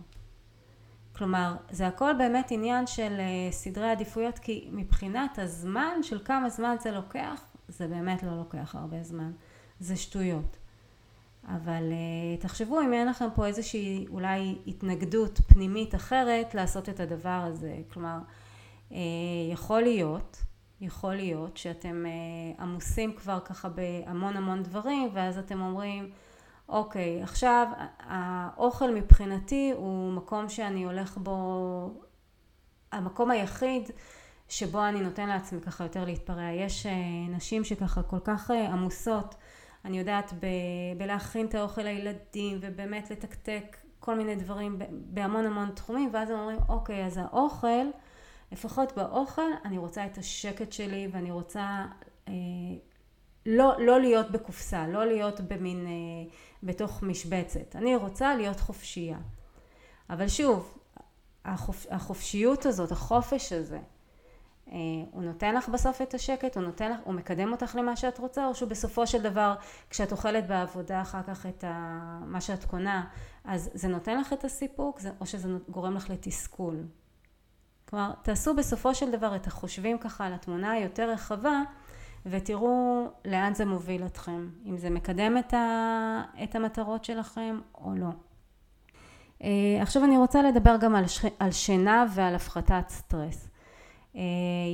כלומר, 1.16 1.54
זה 1.70 1.86
הכל 1.86 2.12
באמת 2.18 2.50
עניין 2.50 2.86
של 2.86 3.16
אה, 3.20 3.52
סדרי 3.52 3.90
עדיפויות, 3.90 4.38
כי 4.38 4.68
מבחינת 4.72 5.38
הזמן 5.38 6.02
של 6.02 6.18
כמה 6.24 6.48
זמן 6.48 6.76
זה 6.80 6.90
לוקח, 6.90 7.44
זה 7.68 7.88
באמת 7.88 8.22
לא 8.22 8.36
לוקח 8.36 8.74
הרבה 8.78 9.02
זמן. 9.02 9.32
זה 9.80 9.96
שטויות. 9.96 10.56
אבל 11.48 11.92
אה, 11.92 12.36
תחשבו 12.40 12.80
אם 12.80 12.92
אין 12.92 13.08
לכם 13.08 13.28
פה 13.34 13.46
איזושהי 13.46 14.06
אולי 14.10 14.58
התנגדות 14.66 15.40
פנימית 15.46 15.94
אחרת 15.94 16.54
לעשות 16.54 16.88
את 16.88 17.00
הדבר 17.00 17.28
הזה. 17.46 17.76
כלומר, 17.92 18.18
יכול 19.52 19.82
להיות, 19.82 20.42
יכול 20.80 21.14
להיות 21.14 21.56
שאתם 21.56 22.04
עמוסים 22.58 23.12
כבר 23.12 23.40
ככה 23.40 23.68
בהמון 23.68 24.36
המון 24.36 24.62
דברים, 24.62 25.08
ואז 25.12 25.38
אתם 25.38 25.60
אומרים, 25.60 26.10
אוקיי, 26.68 27.22
עכשיו 27.22 27.66
האוכל 27.98 28.94
מבחינתי 28.94 29.72
הוא 29.76 30.12
מקום 30.12 30.48
שאני 30.48 30.84
הולך 30.84 31.18
בו, 31.18 32.02
המקום 32.92 33.30
היחיד 33.30 33.90
שבו 34.48 34.88
אני 34.88 35.00
נותן 35.00 35.28
לעצמי 35.28 35.60
ככה 35.60 35.84
יותר 35.84 36.04
להתפרע. 36.04 36.50
יש 36.50 36.86
אה, 36.86 36.92
נשים 37.28 37.64
שככה 37.64 38.02
כל 38.02 38.18
כך 38.24 38.50
אה, 38.50 38.72
עמוסות, 38.72 39.34
אני 39.84 39.98
יודעת, 39.98 40.32
ב, 40.32 40.46
בלהכין 40.98 41.46
את 41.46 41.54
האוכל 41.54 41.82
לילדים 41.82 42.58
ובאמת 42.60 43.10
לתקתק 43.10 43.76
כל 44.00 44.14
מיני 44.14 44.36
דברים 44.36 44.78
בהמון 44.90 45.46
המון 45.46 45.70
תחומים, 45.74 46.10
ואז 46.12 46.30
הם 46.30 46.38
אומרים, 46.38 46.58
אוקיי, 46.68 47.06
אז 47.06 47.18
האוכל, 47.18 47.86
לפחות 48.52 48.92
באוכל, 48.96 49.50
אני 49.64 49.78
רוצה 49.78 50.06
את 50.06 50.18
השקט 50.18 50.72
שלי 50.72 51.08
ואני 51.12 51.30
רוצה 51.30 51.86
אה, 52.28 52.32
לא, 53.46 53.74
לא 53.78 54.00
להיות 54.00 54.30
בקופסה, 54.30 54.86
לא 54.86 55.06
להיות 55.06 55.40
במין, 55.40 55.86
אה, 55.86 56.32
בתוך 56.62 57.02
משבצת. 57.02 57.76
אני 57.76 57.96
רוצה 57.96 58.34
להיות 58.34 58.60
חופשייה. 58.60 59.18
אבל 60.10 60.28
שוב, 60.28 60.78
החופ, 61.44 61.86
החופשיות 61.90 62.66
הזאת, 62.66 62.92
החופש 62.92 63.52
הזה, 63.52 63.78
אה, 64.68 64.76
הוא 65.10 65.22
נותן 65.22 65.54
לך 65.54 65.68
בסוף 65.68 66.02
את 66.02 66.14
השקט, 66.14 66.56
הוא 66.56 66.64
נותן 66.64 66.92
לך, 66.92 66.98
הוא 67.04 67.14
מקדם 67.14 67.52
אותך 67.52 67.74
למה 67.78 67.96
שאת 67.96 68.18
רוצה, 68.18 68.46
או 68.46 68.54
שהוא 68.54 68.68
בסופו 68.68 69.06
של 69.06 69.22
דבר, 69.22 69.54
כשאת 69.90 70.12
אוכלת 70.12 70.46
בעבודה 70.46 71.02
אחר 71.02 71.22
כך 71.22 71.46
את 71.46 71.64
ה, 71.64 71.98
מה 72.26 72.40
שאת 72.40 72.64
קונה, 72.64 73.04
אז 73.44 73.70
זה 73.74 73.88
נותן 73.88 74.20
לך 74.20 74.32
את 74.32 74.44
הסיפוק, 74.44 75.00
זה, 75.00 75.10
או 75.20 75.26
שזה 75.26 75.48
גורם 75.68 75.94
לך 75.94 76.10
לתסכול. 76.10 76.76
כלומר, 77.92 78.12
תעשו 78.22 78.54
בסופו 78.54 78.94
של 78.94 79.10
דבר 79.10 79.36
את 79.36 79.46
החושבים 79.46 79.98
ככה 79.98 80.26
על 80.26 80.32
התמונה 80.32 80.70
היותר 80.70 81.10
רחבה, 81.10 81.62
ותראו 82.26 83.06
לאן 83.24 83.54
זה 83.54 83.64
מוביל 83.64 84.06
אתכם, 84.06 84.48
אם 84.66 84.76
זה 84.76 84.90
מקדם 84.90 85.38
את, 85.38 85.54
ה, 85.54 86.22
את 86.44 86.54
המטרות 86.54 87.04
שלכם 87.04 87.60
או 87.74 87.94
לא. 87.94 88.08
אה, 89.42 89.82
עכשיו 89.82 90.04
אני 90.04 90.18
רוצה 90.18 90.42
לדבר 90.42 90.76
גם 90.80 90.94
על, 90.94 91.06
ש, 91.06 91.24
על 91.38 91.52
שינה 91.52 92.06
ועל 92.14 92.34
הפחתת 92.34 92.84
סטרס. 92.88 93.48
אה, 94.16 94.20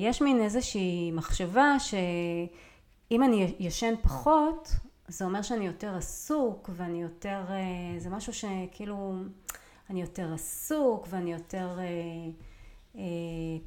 יש 0.03 0.23
מין 0.23 0.43
איזושהי 0.43 1.11
מחשבה 1.13 1.77
שאם 1.79 3.23
אני 3.23 3.55
ישן 3.59 3.95
פחות, 4.03 4.69
זה 5.09 5.25
אומר 5.25 5.43
שאני 5.43 5.67
יותר 5.67 5.97
עסוק 5.97 6.71
ואני 6.73 7.03
יותר, 7.03 7.43
אה, 7.49 7.99
זה 7.99 8.11
משהו 8.11 8.33
שכאילו, 8.33 9.15
אני 9.91 10.01
יותר 10.01 10.35
עסוק 10.35 11.07
ואני 11.11 11.33
יותר 11.33 11.79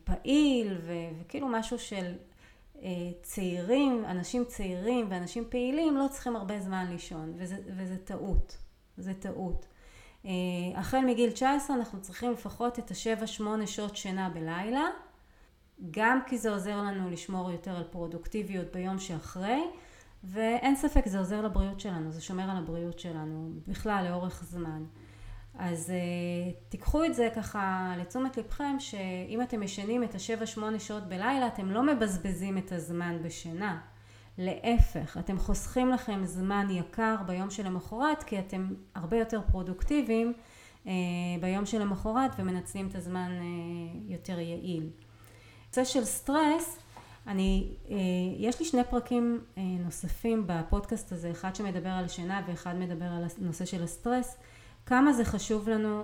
פעיל 0.04 0.78
וכאילו 1.22 1.48
משהו 1.48 1.80
של 1.80 2.14
אה, 2.84 2.90
צעירים, 3.22 4.06
אנשים 4.06 4.46
צעירים 4.46 5.08
ואנשים 5.10 5.44
פעילים 5.50 5.98
לא 5.98 6.08
צריכים 6.12 6.36
הרבה 6.36 6.60
זמן 6.60 6.88
לישון 6.90 7.34
וזה, 7.38 7.58
וזה 7.78 7.98
טעות, 7.98 8.58
זה 8.98 9.14
טעות. 9.14 9.66
אה, 10.26 10.32
החל 10.76 11.06
מגיל 11.06 11.32
19 11.32 11.76
אנחנו 11.76 12.02
צריכים 12.02 12.32
לפחות 12.32 12.80
את 12.80 12.92
ה-7-8 12.92 13.66
שעות 13.66 13.96
שינה 13.96 14.30
בלילה, 14.30 14.86
גם 15.92 16.20
כי 16.28 16.38
זה 16.38 16.52
עוזר 16.52 16.78
לנו 16.78 17.10
לשמור 17.10 17.52
יותר 17.52 17.76
על 17.76 17.84
פרודוקטיביות 17.84 18.72
ביום 18.74 19.00
שאחרי, 19.00 19.62
ואין 20.24 20.76
ספק 20.76 21.08
זה 21.08 21.20
עוזר 21.20 21.42
לבריאות 21.42 21.80
שלנו, 21.80 22.12
זה 22.12 22.22
שומר 22.22 22.50
על 22.50 22.58
הבריאות 22.58 23.00
שלנו 23.00 23.52
בכלל 23.68 24.06
לאורך 24.10 24.44
זמן. 24.44 24.84
אז 25.58 25.90
אה, 25.90 26.70
תיקחו 26.70 27.04
את 27.04 27.16
זה 27.16 27.30
ככה 27.36 27.94
לתשומת 27.98 28.38
לבכם 28.38 28.76
שאם 28.80 29.42
אתם 29.42 29.64
ישנים 29.64 30.04
את 30.04 30.16
השבע 30.16 30.46
שמונה 30.46 30.80
שעות 30.80 31.04
בלילה 31.04 31.48
אתם 31.48 31.72
לא 31.72 31.84
מבזבזים 31.84 32.58
את 32.58 32.72
הזמן 32.72 33.18
בשינה 33.24 33.80
להפך 34.38 35.18
אתם 35.20 35.40
חוסכים 35.40 35.90
לכם 35.90 36.26
זמן 36.26 36.68
יקר 36.70 37.16
ביום 37.28 37.50
שלמחרת 37.50 38.24
כי 38.24 38.40
אתם 38.40 38.74
הרבה 38.96 39.18
יותר 39.18 39.42
פרודוקטיביים 39.52 40.34
אה, 40.86 40.90
ביום 41.42 41.66
שלמחרת 41.66 42.32
ומנצלים 42.38 42.88
את 42.88 42.96
הזמן 42.96 43.32
אה, 43.40 44.12
יותר 44.12 44.40
יעיל. 44.40 44.90
נושא 45.68 45.84
של 45.84 46.06
סטרס 46.06 46.78
אני, 47.28 47.68
יש 48.38 48.60
לי 48.60 48.66
שני 48.66 48.84
פרקים 48.90 49.42
נוספים 49.58 50.44
בפודקאסט 50.48 51.12
הזה, 51.12 51.32
אחד 51.32 51.56
שמדבר 51.56 51.90
על 51.90 52.08
שינה 52.08 52.42
ואחד 52.48 52.76
מדבר 52.76 53.06
על 53.06 53.24
הנושא 53.42 53.66
של 53.66 53.84
הסטרס. 53.84 54.38
כמה 54.86 55.14
זה 55.14 55.26
חשוב 55.26 55.70
לנו 55.70 56.04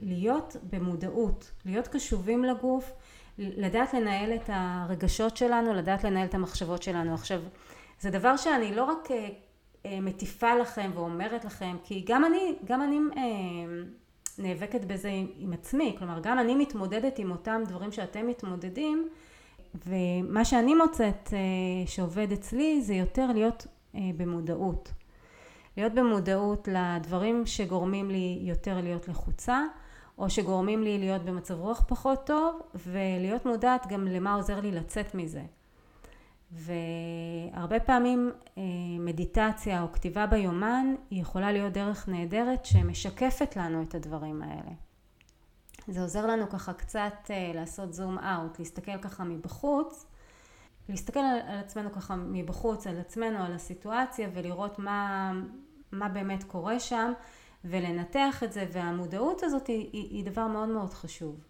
להיות 0.00 0.56
במודעות, 0.70 1.50
להיות 1.64 1.88
קשובים 1.88 2.44
לגוף, 2.44 2.92
לדעת 3.38 3.94
לנהל 3.94 4.34
את 4.34 4.50
הרגשות 4.52 5.36
שלנו, 5.36 5.74
לדעת 5.74 6.04
לנהל 6.04 6.26
את 6.26 6.34
המחשבות 6.34 6.82
שלנו. 6.82 7.14
עכשיו, 7.14 7.40
זה 8.00 8.10
דבר 8.10 8.36
שאני 8.36 8.74
לא 8.74 8.84
רק 8.84 9.10
אה, 9.10 9.28
אה, 9.86 10.00
מטיפה 10.00 10.54
לכם 10.54 10.90
ואומרת 10.94 11.44
לכם, 11.44 11.76
כי 11.84 12.04
גם 12.06 12.24
אני, 12.24 12.54
גם 12.64 12.82
אני 12.82 12.98
אה, 13.16 13.22
נאבקת 14.38 14.84
בזה 14.84 15.08
עם, 15.08 15.26
עם 15.38 15.52
עצמי, 15.52 15.96
כלומר 15.98 16.20
גם 16.22 16.38
אני 16.38 16.54
מתמודדת 16.54 17.18
עם 17.18 17.30
אותם 17.30 17.62
דברים 17.68 17.92
שאתם 17.92 18.26
מתמודדים, 18.26 19.08
ומה 19.86 20.44
שאני 20.44 20.74
מוצאת 20.74 21.32
שעובד 21.86 22.32
אצלי 22.32 22.82
זה 22.82 22.94
יותר 22.94 23.26
להיות 23.26 23.66
במודעות. 23.94 24.92
להיות 25.76 25.92
במודעות 25.92 26.68
לדברים 26.72 27.46
שגורמים 27.46 28.10
לי 28.10 28.38
יותר 28.42 28.80
להיות 28.80 29.08
לחוצה 29.08 29.60
או 30.18 30.30
שגורמים 30.30 30.82
לי 30.82 30.98
להיות 30.98 31.22
במצב 31.22 31.54
רוח 31.54 31.84
פחות 31.88 32.26
טוב 32.26 32.60
ולהיות 32.74 33.46
מודעת 33.46 33.86
גם 33.86 34.04
למה 34.06 34.34
עוזר 34.34 34.60
לי 34.60 34.72
לצאת 34.72 35.14
מזה. 35.14 35.42
והרבה 36.52 37.80
פעמים 37.80 38.32
אה, 38.58 38.62
מדיטציה 38.98 39.82
או 39.82 39.92
כתיבה 39.92 40.26
ביומן 40.26 40.94
היא 41.10 41.22
יכולה 41.22 41.52
להיות 41.52 41.72
דרך 41.72 42.08
נהדרת 42.08 42.64
שמשקפת 42.64 43.56
לנו 43.56 43.82
את 43.82 43.94
הדברים 43.94 44.42
האלה. 44.42 44.70
זה 45.88 46.02
עוזר 46.02 46.26
לנו 46.26 46.50
ככה 46.50 46.72
קצת 46.72 47.14
אה, 47.30 47.52
לעשות 47.54 47.94
זום 47.94 48.18
אאוט, 48.18 48.58
להסתכל 48.58 48.98
ככה 48.98 49.24
מבחוץ, 49.24 50.06
להסתכל 50.88 51.20
על 51.20 51.58
עצמנו 51.58 51.92
ככה 51.92 52.16
מבחוץ, 52.16 52.86
על 52.86 53.00
עצמנו, 53.00 53.38
על 53.38 53.52
הסיטואציה 53.52 54.28
ולראות 54.34 54.78
מה, 54.78 55.32
מה 55.94 56.08
באמת 56.08 56.44
קורה 56.44 56.80
שם 56.80 57.12
ולנתח 57.64 58.42
את 58.42 58.52
זה 58.52 58.66
והמודעות 58.72 59.42
הזאת 59.42 59.66
היא, 59.66 59.88
היא, 59.92 60.10
היא 60.10 60.24
דבר 60.24 60.46
מאוד 60.46 60.68
מאוד 60.68 60.94
חשוב 60.94 61.44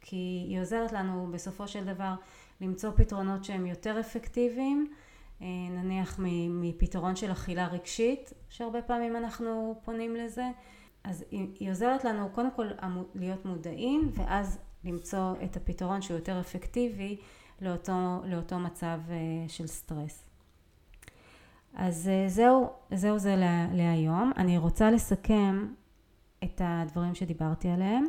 כי 0.00 0.46
היא 0.48 0.60
עוזרת 0.60 0.92
לנו 0.92 1.28
בסופו 1.32 1.68
של 1.68 1.84
דבר 1.84 2.14
למצוא 2.60 2.90
פתרונות 2.96 3.44
שהם 3.44 3.66
יותר 3.66 4.00
אפקטיביים 4.00 4.92
אה, 5.42 5.46
נניח 5.70 6.16
מפתרון 6.48 7.16
של 7.16 7.32
אכילה 7.32 7.68
רגשית 7.68 8.32
שהרבה 8.48 8.82
פעמים 8.82 9.16
אנחנו 9.16 9.80
פונים 9.84 10.16
לזה 10.16 10.44
אז 11.04 11.24
היא, 11.30 11.48
היא 11.60 11.70
עוזרת 11.70 12.04
לנו 12.04 12.28
קודם 12.34 12.50
כל 12.56 12.66
להיות 13.14 13.44
מודעים 13.44 14.10
ואז 14.14 14.58
למצוא 14.84 15.34
את 15.44 15.56
הפתרון 15.56 16.02
שהוא 16.02 16.16
יותר 16.16 16.40
אפקטיבי 16.40 17.16
לאותו, 17.60 18.22
לאותו 18.24 18.58
מצב 18.58 18.98
אה, 19.10 19.48
של 19.48 19.66
סטרס. 19.66 20.31
אז 21.74 22.08
אה, 22.08 22.28
זהו, 22.28 22.70
זהו 22.90 23.18
זה 23.18 23.36
לה, 23.36 23.66
להיום. 23.72 24.32
אני 24.36 24.58
רוצה 24.58 24.90
לסכם 24.90 25.66
את 26.44 26.60
הדברים 26.64 27.14
שדיברתי 27.14 27.68
עליהם. 27.68 28.06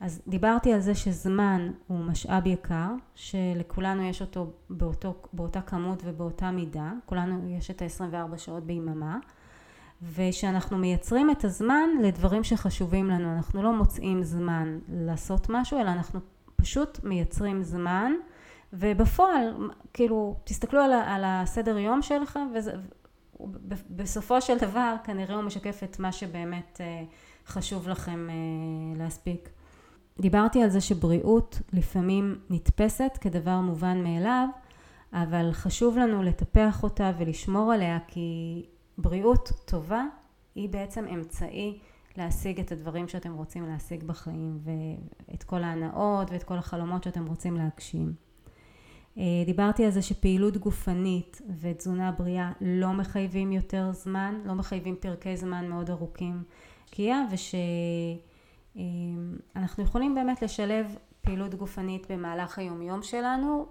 אז 0.00 0.22
דיברתי 0.28 0.72
על 0.72 0.80
זה 0.80 0.94
שזמן 0.94 1.70
הוא 1.86 1.98
משאב 1.98 2.46
יקר, 2.46 2.88
שלכולנו 3.14 4.02
יש 4.02 4.20
אותו 4.20 4.52
באותו, 4.70 5.14
באותה 5.32 5.60
כמות 5.60 6.02
ובאותה 6.04 6.50
מידה, 6.50 6.92
כולנו 7.06 7.48
יש 7.48 7.70
את 7.70 7.82
ה-24 7.82 8.38
שעות 8.38 8.64
ביממה, 8.64 9.18
ושאנחנו 10.14 10.78
מייצרים 10.78 11.30
את 11.30 11.44
הזמן 11.44 11.88
לדברים 12.02 12.44
שחשובים 12.44 13.10
לנו, 13.10 13.36
אנחנו 13.36 13.62
לא 13.62 13.72
מוצאים 13.72 14.22
זמן 14.22 14.78
לעשות 14.88 15.46
משהו, 15.50 15.80
אלא 15.80 15.90
אנחנו 15.90 16.20
פשוט 16.56 17.04
מייצרים 17.04 17.62
זמן 17.62 18.12
ובפועל, 18.72 19.70
כאילו, 19.92 20.36
תסתכלו 20.44 20.80
על, 20.80 20.92
על 20.92 21.22
הסדר 21.24 21.78
יום 21.78 22.02
שלכם, 22.02 22.48
ובסופו 23.40 24.40
של 24.40 24.58
דבר 24.58 24.94
כנראה 25.04 25.34
הוא 25.34 25.42
משקף 25.42 25.80
את 25.84 25.98
מה 25.98 26.12
שבאמת 26.12 26.80
אה, 26.80 27.04
חשוב 27.46 27.88
לכם 27.88 28.28
אה, 28.30 28.34
להספיק. 28.98 29.48
דיברתי 30.20 30.62
על 30.62 30.70
זה 30.70 30.80
שבריאות 30.80 31.60
לפעמים 31.72 32.38
נתפסת 32.50 33.18
כדבר 33.20 33.60
מובן 33.60 34.02
מאליו, 34.02 34.48
אבל 35.12 35.52
חשוב 35.52 35.98
לנו 35.98 36.22
לטפח 36.22 36.82
אותה 36.82 37.12
ולשמור 37.18 37.72
עליה, 37.72 37.98
כי 38.08 38.62
בריאות 38.98 39.52
טובה 39.64 40.04
היא 40.54 40.68
בעצם 40.68 41.06
אמצעי 41.14 41.78
להשיג 42.16 42.60
את 42.60 42.72
הדברים 42.72 43.08
שאתם 43.08 43.34
רוצים 43.34 43.66
להשיג 43.66 44.04
בחיים, 44.04 44.58
ואת 44.62 45.42
כל 45.42 45.62
ההנאות 45.62 46.30
ואת 46.30 46.42
כל 46.42 46.58
החלומות 46.58 47.04
שאתם 47.04 47.26
רוצים 47.26 47.56
להגשים. 47.56 48.25
אה, 49.18 49.22
דיברתי 49.46 49.84
על 49.84 49.90
זה 49.90 50.02
שפעילות 50.02 50.56
גופנית 50.56 51.42
ותזונה 51.60 52.12
בריאה 52.12 52.52
לא 52.60 52.92
מחייבים 52.92 53.52
יותר 53.52 53.92
זמן, 53.92 54.40
לא 54.44 54.54
מחייבים 54.54 54.96
פרקי 55.00 55.36
זמן 55.36 55.68
מאוד 55.68 55.90
ארוכים 55.90 56.42
קיאה 56.90 57.22
ושאנחנו 58.74 59.84
יכולים 59.84 60.14
באמת 60.14 60.42
לשלב 60.42 60.96
פעילות 61.20 61.54
גופנית 61.54 62.10
במהלך 62.10 62.58
היומיום 62.58 63.02
שלנו 63.02 63.66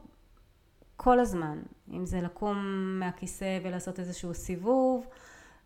כל 0.97 1.19
הזמן, 1.19 1.59
אם 1.93 2.05
זה 2.05 2.21
לקום 2.21 2.57
מהכיסא 2.99 3.59
ולעשות 3.63 3.99
איזשהו 3.99 4.33
סיבוב 4.33 5.07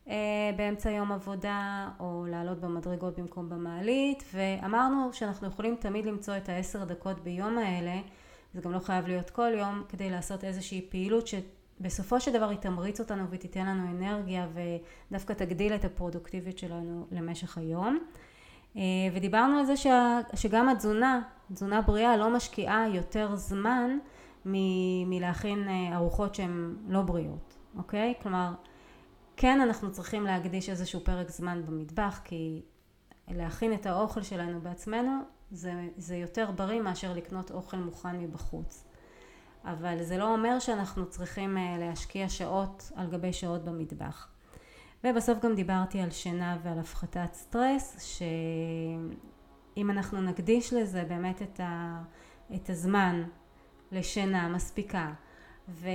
אה, 0.08 0.52
באמצע 0.58 0.92
יום 0.92 1.12
עבודה 1.12 1.90
או 2.00 2.26
לעלות 2.30 2.60
במדרגות 2.60 3.20
במקום 3.20 3.50
במעלית 3.50 4.24
ואמרנו 4.34 5.14
שאנחנו 5.14 5.48
יכולים 5.48 5.76
תמיד 5.76 6.06
למצוא 6.06 6.38
את 6.38 6.50
העשר 6.50 6.84
דקות 6.84 7.20
ביום 7.20 7.58
האלה 7.58 8.02
זה 8.54 8.62
גם 8.62 8.72
לא 8.72 8.80
חייב 8.80 9.08
להיות 9.08 9.30
כל 9.30 9.52
יום 9.58 9.84
כדי 9.90 10.10
לעשות 10.10 10.44
איזושהי 10.44 10.88
פעילות 10.90 11.28
שבסופו 11.28 12.20
של 12.20 12.34
דבר 12.34 12.50
היא 12.50 12.58
תמריץ 12.58 13.00
אותנו 13.00 13.24
ותיתן 13.30 13.66
לנו 13.66 13.92
אנרגיה 13.92 14.48
ודווקא 14.54 15.34
תגדיל 15.34 15.76
את 15.76 15.86
הפרודוקטיביות 15.86 16.58
שלנו 16.58 17.08
למשך 17.12 17.58
היום. 17.58 18.00
אה, 18.76 18.82
ודיברנו 19.14 19.60
על 19.60 19.66
זה 19.66 19.78
שה, 19.78 20.20
שגם 20.36 20.70
התזונה, 20.70 21.22
תזונה 21.54 21.82
בריאה 21.82 22.18
לא 22.18 22.30
משקיעה 22.30 22.90
יותר 22.90 23.36
זמן 23.36 23.98
מ, 24.46 24.54
מלהכין 25.10 25.70
אה, 25.70 25.96
ארוחות 25.96 26.36
שהן 26.36 26.76
לא 26.88 27.02
בריאות, 27.02 27.58
אוקיי? 27.78 28.14
כלומר, 28.22 28.54
כן 29.38 29.62
אנחנו 29.62 29.92
צריכים 29.92 30.24
להקדיש 30.24 30.70
איזשהו 30.70 31.00
פרק 31.00 31.30
זמן 31.30 31.62
במטבח 31.66 32.22
כי 32.24 32.62
להכין 33.28 33.74
את 33.74 33.86
האוכל 33.86 34.22
שלנו 34.22 34.62
בעצמנו 34.62 35.12
זה, 35.52 35.74
זה 35.98 36.16
יותר 36.16 36.52
בריא 36.52 36.82
מאשר 36.82 37.14
לקנות 37.14 37.52
אוכל 37.52 37.78
מוכן 37.78 38.20
מבחוץ. 38.20 38.84
אבל 39.66 40.04
זה 40.04 40.18
לא 40.18 40.34
אומר 40.34 40.60
שאנחנו 40.60 41.10
צריכים 41.10 41.58
אה, 41.58 41.78
להשקיע 41.80 42.30
שעות 42.30 42.92
על 42.96 43.08
גבי 43.08 43.34
שעות 43.34 43.64
במטבח. 43.64 44.28
ובסוף 45.04 45.40
גם 45.44 45.56
דיברתי 45.56 46.02
על 46.02 46.12
שינה 46.12 46.58
ועל 46.64 46.80
הפחתת 46.80 47.34
סטרס, 47.34 48.16
שאם 48.18 49.92
אנחנו 49.92 50.22
נקדיש 50.22 50.74
לזה 50.74 51.04
באמת 51.04 51.42
את, 51.42 51.60
ה, 51.60 52.02
את 52.56 52.70
הזמן 52.70 53.24
לשינה 53.92 54.50
מספיקה, 54.50 55.14
ו, 55.70 55.90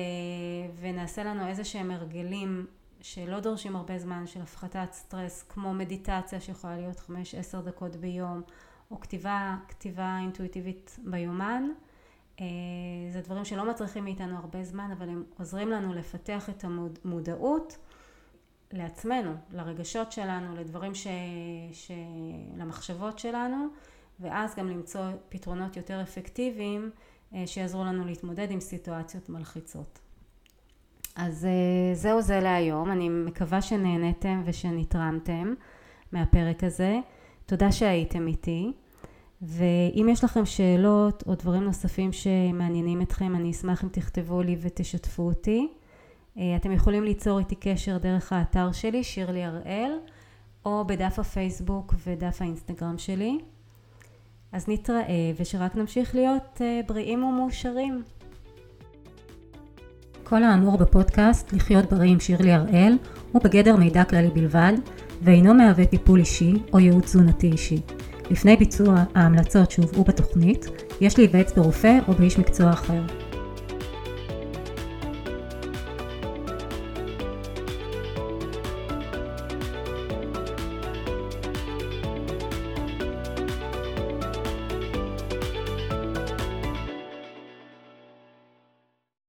ונעשה 0.80 1.24
לנו 1.24 1.46
איזה 1.46 1.64
שהם 1.64 1.90
הרגלים 1.90 2.66
שלא 3.00 3.40
דורשים 3.40 3.76
הרבה 3.76 3.98
זמן 3.98 4.26
של 4.26 4.42
הפחתת 4.42 4.92
סטרס, 4.92 5.42
כמו 5.42 5.74
מדיטציה 5.74 6.40
שיכולה 6.40 6.76
להיות 6.76 6.96
5-10 6.96 7.60
דקות 7.64 7.96
ביום, 7.96 8.42
או 8.94 9.00
כתיבה, 9.00 9.56
כתיבה 9.68 10.18
אינטואיטיבית 10.20 10.98
ביומן. 11.04 11.68
אה, 12.40 12.46
זה 13.12 13.20
דברים 13.20 13.44
שלא 13.44 13.70
מצריכים 13.70 14.04
מאיתנו 14.04 14.36
הרבה 14.36 14.64
זמן, 14.64 14.90
אבל 14.98 15.08
הם 15.08 15.24
עוזרים 15.38 15.70
לנו 15.70 15.94
לפתח 15.94 16.50
את 16.50 16.64
המודעות 16.64 17.78
לעצמנו, 18.72 19.34
לרגשות 19.50 20.12
שלנו, 20.12 20.56
לדברים 20.56 20.94
ש... 20.94 21.06
ש... 21.72 21.90
למחשבות 22.56 23.18
שלנו, 23.18 23.66
ואז 24.20 24.54
גם 24.56 24.68
למצוא 24.68 25.00
פתרונות 25.28 25.76
יותר 25.76 26.02
אפקטיביים 26.02 26.90
אה, 27.34 27.46
שיעזרו 27.46 27.84
לנו 27.84 28.04
להתמודד 28.04 28.50
עם 28.50 28.60
סיטואציות 28.60 29.28
מלחיצות. 29.28 29.98
אז 31.16 31.44
אה, 31.44 31.94
זהו 31.94 32.22
זה 32.22 32.40
להיום, 32.40 32.90
אני 32.90 33.08
מקווה 33.08 33.62
שנהניתם 33.62 34.42
ושנתרמתם 34.44 35.54
מהפרק 36.12 36.64
הזה. 36.64 36.98
תודה 37.46 37.72
שהייתם 37.72 38.26
איתי. 38.26 38.72
ואם 39.46 40.08
יש 40.10 40.24
לכם 40.24 40.44
שאלות 40.44 41.24
או 41.26 41.34
דברים 41.34 41.64
נוספים 41.64 42.12
שמעניינים 42.12 43.02
אתכם, 43.02 43.36
אני 43.36 43.50
אשמח 43.50 43.84
אם 43.84 43.88
תכתבו 43.88 44.42
לי 44.42 44.56
ותשתפו 44.60 45.22
אותי. 45.22 45.68
אה, 46.38 46.56
אתם 46.56 46.72
יכולים 46.72 47.04
ליצור 47.04 47.38
איתי 47.38 47.54
קשר 47.54 47.98
דרך 47.98 48.32
האתר 48.32 48.72
שלי, 48.72 49.04
שירלי 49.04 49.44
הראל, 49.44 49.92
או 50.64 50.84
בדף 50.86 51.18
הפייסבוק 51.18 51.94
ודף 52.06 52.36
האינסטגרם 52.40 52.98
שלי. 52.98 53.38
אז 54.52 54.68
נתראה 54.68 55.32
ושרק 55.36 55.76
נמשיך 55.76 56.14
להיות 56.14 56.60
אה, 56.60 56.80
בריאים 56.86 57.24
ומאושרים. 57.24 58.02
כל 60.24 60.42
האמור 60.42 60.78
בפודקאסט 60.78 61.52
לחיות 61.52 61.92
בריא 61.92 62.12
עם 62.12 62.20
שירלי 62.20 62.52
הראל 62.52 62.98
הוא 63.32 63.42
בגדר 63.42 63.76
מידע 63.76 64.04
כללי 64.04 64.30
בלבד 64.30 64.72
ואינו 65.22 65.54
מהווה 65.54 65.86
טיפול 65.86 66.18
אישי 66.18 66.54
או 66.72 66.80
ייעוץ 66.80 67.04
תזונתי 67.04 67.46
אישי. 67.46 67.80
לפני 68.30 68.56
ביצוע 68.56 69.04
ההמלצות 69.14 69.70
שהובאו 69.70 70.04
בתוכנית, 70.04 70.66
יש 71.00 71.18
להיוועץ 71.18 71.52
ברופא 71.52 71.98
או 72.08 72.12
באיש 72.12 72.38
מקצוע 72.38 72.70
אחר. 72.70 73.23